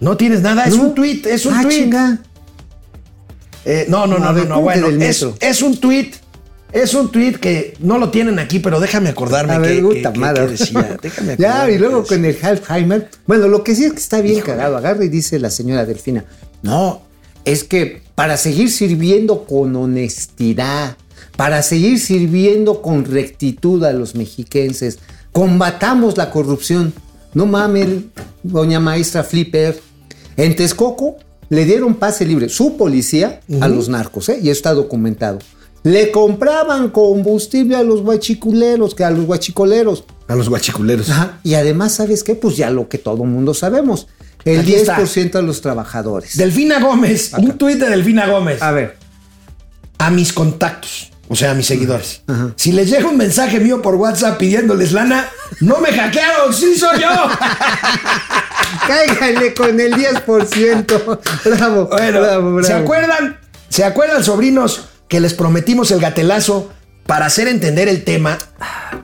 [0.00, 0.82] No tienes nada, es ¿No?
[0.82, 1.94] un tuit, es un Ah, tuit.
[3.64, 6.14] Eh, no, no, No, no, no, ver, no, ¿cómo que bueno, es, es un tuit,
[6.72, 9.82] es un tuit que no lo tienen aquí, pero déjame acordarme A que, ver, que-
[9.82, 10.96] puta que- decía.
[11.02, 13.08] Déjame ya, y luego con el Alzheimer.
[13.26, 14.76] Bueno, lo que sí es que está bien cagado.
[14.76, 16.24] Agarra y dice la señora Delfina.
[16.62, 17.02] No,
[17.44, 20.96] es que para seguir sirviendo con honestidad,
[21.36, 24.98] para seguir sirviendo con rectitud a los mexiquenses,
[25.32, 26.92] combatamos la corrupción.
[27.34, 27.88] No mames,
[28.42, 29.80] doña maestra Flipper.
[30.36, 31.16] En Texcoco
[31.48, 34.38] le dieron pase libre, su policía, a los narcos, ¿eh?
[34.42, 35.38] y está documentado.
[35.84, 40.04] Le compraban combustible a los guachiculeros, que a los guachicoleros.
[40.26, 41.08] A los guachiculeros.
[41.10, 41.38] Ajá.
[41.44, 42.34] Y además, ¿sabes qué?
[42.34, 44.08] Pues ya lo que todo mundo sabemos.
[44.44, 44.98] El Aquí está.
[44.98, 46.36] 10% a los trabajadores.
[46.36, 48.60] Delfina Gómez, un tuit de Delfina Gómez.
[48.62, 48.96] A ver.
[49.98, 52.22] a mis contactos, o sea, a mis seguidores.
[52.26, 52.52] Ajá.
[52.56, 55.28] Si les llega un mensaje mío por WhatsApp pidiéndoles lana,
[55.60, 57.08] no me hackearon, sí soy yo.
[58.86, 61.18] Cáiganle con el 10%.
[61.44, 62.62] Bravo, Bueno, bravo, bravo.
[62.62, 63.38] ¿se acuerdan?
[63.68, 66.70] ¿Se acuerdan, sobrinos, que les prometimos el gatelazo
[67.06, 68.38] para hacer entender el tema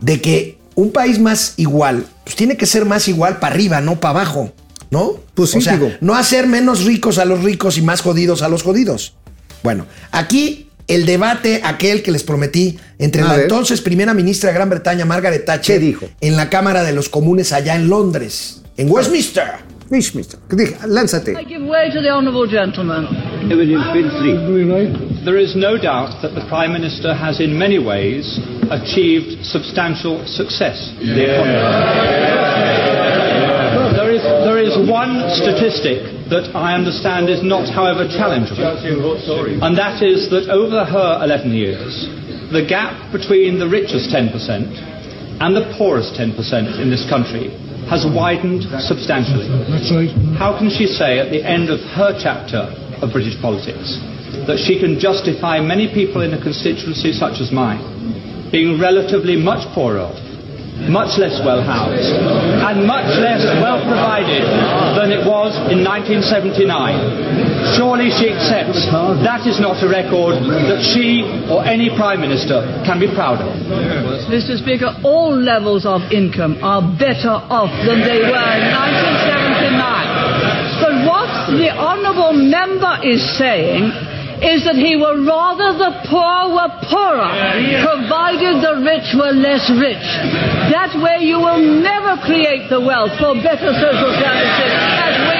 [0.00, 4.00] de que un país más igual, pues tiene que ser más igual para arriba, no
[4.00, 4.52] para abajo,
[4.90, 5.12] ¿no?
[5.34, 5.90] Pues sí, o sea, digo.
[6.00, 9.14] no hacer menos ricos a los ricos y más jodidos a los jodidos.
[9.62, 13.42] Bueno, aquí el debate aquel que les prometí entre A la ver.
[13.44, 16.06] entonces primera ministra de Gran Bretaña, Margaret Thatcher, ¿Qué dijo?
[16.20, 19.44] en la Cámara de los Comunes allá en Londres, en Westminster.
[19.94, 20.38] Westminster.
[20.50, 21.36] Dije, Lánzate.
[21.36, 23.06] I give way to the honourable gentleman.
[25.24, 28.40] There is no doubt that the Prime Minister has, in many ways,
[28.70, 31.62] achieved substantial success in the economy.
[33.94, 38.82] There is, there is one statistic that I understand is not, however, challengeable,
[39.62, 42.08] and that is that over her 11 years,
[42.50, 44.93] the gap between the richest 10%
[45.40, 46.36] and the poorest 10%
[46.80, 47.50] in this country
[47.90, 49.48] has widened substantially.
[50.38, 52.70] How can she say at the end of her chapter
[53.02, 54.00] of British politics
[54.48, 57.82] that she can justify many people in a constituency such as mine
[58.54, 60.14] being relatively much poorer,
[60.90, 62.12] much less well housed,
[62.66, 64.42] and much less well provided
[64.98, 67.78] than it was in 1979?
[67.78, 68.84] Surely she accepts
[69.22, 70.36] that is not a record
[70.68, 73.54] that she or any Prime Minister can be proud of.
[74.28, 74.58] Mr.
[74.58, 79.74] Speaker, all levels of income are better off than they were in 1979.
[80.82, 84.13] But what the honourable member is saying
[84.44, 87.32] is that he would rather the poor were poorer,
[87.80, 90.04] provided the rich were less rich.
[90.68, 95.33] That way you will never create the wealth for better social services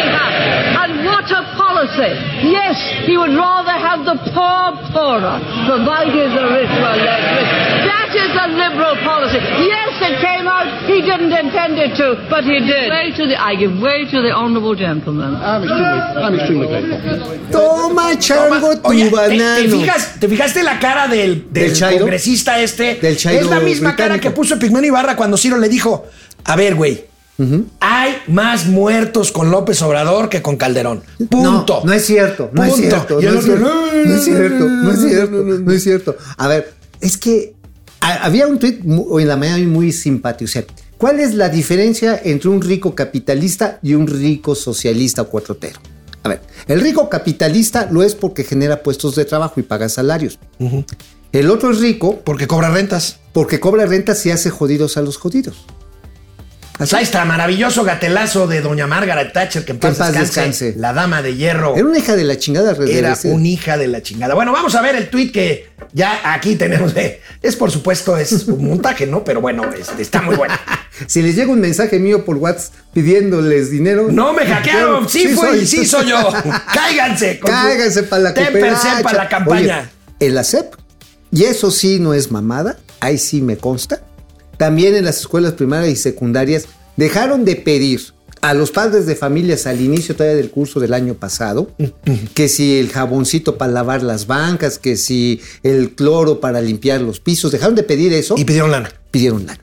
[1.14, 2.10] what a policy!
[2.50, 2.74] Yes,
[3.06, 5.38] he would rather have the poor poorer,
[5.70, 7.52] provided the rich were less rich.
[7.86, 9.38] That is a liberal policy.
[9.38, 10.66] Yes, it came out.
[10.90, 12.90] He didn't intend it to, but he did.
[12.90, 15.38] Way to the, I give way to the honourable gentleman.
[17.50, 19.62] Toma, chango, tu Oye, ¿te, banano.
[19.62, 21.98] te fijas, ¿te fijaste la cara del, del ¿Del Chairo?
[22.00, 22.96] congresista este?
[22.96, 26.06] Del Chairo es la misma cara que puso Pigmeno Ibarra cuando Ciro le dijo,
[26.44, 27.04] a ver, güey,
[27.80, 31.02] hay más muertos con López Obrador que con Calderón.
[31.28, 31.80] Punto.
[31.80, 33.20] No, no es cierto, no es cierto.
[33.20, 33.64] No, es cierto
[34.04, 36.16] no es cierto, no es cierto, no es cierto.
[36.36, 37.54] A ver, es que
[38.00, 40.44] había un tweet en la mañana muy simpático.
[40.48, 40.64] O sea,
[40.98, 45.80] ¿cuál es la diferencia entre un rico capitalista y un rico socialista o cuatrotero?
[46.22, 50.38] A ver, el rico capitalista lo es porque genera puestos de trabajo y paga salarios.
[51.32, 53.18] El otro es rico Porque cobra rentas.
[53.32, 55.66] porque cobra rentas y hace jodidos a los jodidos.
[56.76, 60.80] Pues ahí está, maravilloso gatelazo de doña Margaret Thatcher, que en paz, paz descanse, descanse.
[60.80, 61.76] La dama de hierro.
[61.76, 62.76] Era una hija de la chingada.
[62.88, 64.34] Era una hija de la chingada.
[64.34, 66.92] Bueno, vamos a ver el tweet que ya aquí tenemos.
[67.42, 69.22] Es por supuesto, es un montaje, ¿no?
[69.22, 70.54] Pero bueno, este, está muy bueno.
[71.08, 74.06] Si les llega un mensaje mío por WhatsApp pidiéndoles dinero.
[74.12, 76.32] No me hackearon, sí, fui, sí soy yo.
[76.72, 77.40] Cáiganse.
[77.40, 79.00] Cáiganse para la cooperacha.
[79.02, 79.90] para la campaña.
[80.20, 80.30] Oye,
[81.32, 84.02] y eso sí no es mamada, ahí sí me consta.
[84.56, 88.00] También en las escuelas primarias y secundarias dejaron de pedir
[88.40, 91.70] a los padres de familias al inicio todavía del curso del año pasado,
[92.34, 97.20] que si el jaboncito para lavar las bancas, que si el cloro para limpiar los
[97.20, 98.90] pisos, dejaron de pedir eso y pidieron lana.
[99.10, 99.60] pidieron lana.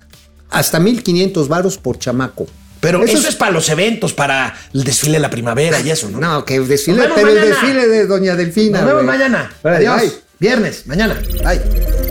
[0.49, 2.47] Hasta 1500 varos por chamaco.
[2.79, 6.19] Pero eso, es para los eventos, para el desfile de la primavera y eso, ¿no?
[6.19, 8.79] No, que desfile, vemos pero el desfile de Doña Delfina.
[8.79, 9.53] Nos vemos mañana.
[9.63, 10.01] Adiós.
[10.01, 10.11] bye.
[10.39, 11.21] Viernes, mañana.
[11.43, 12.10] Bye.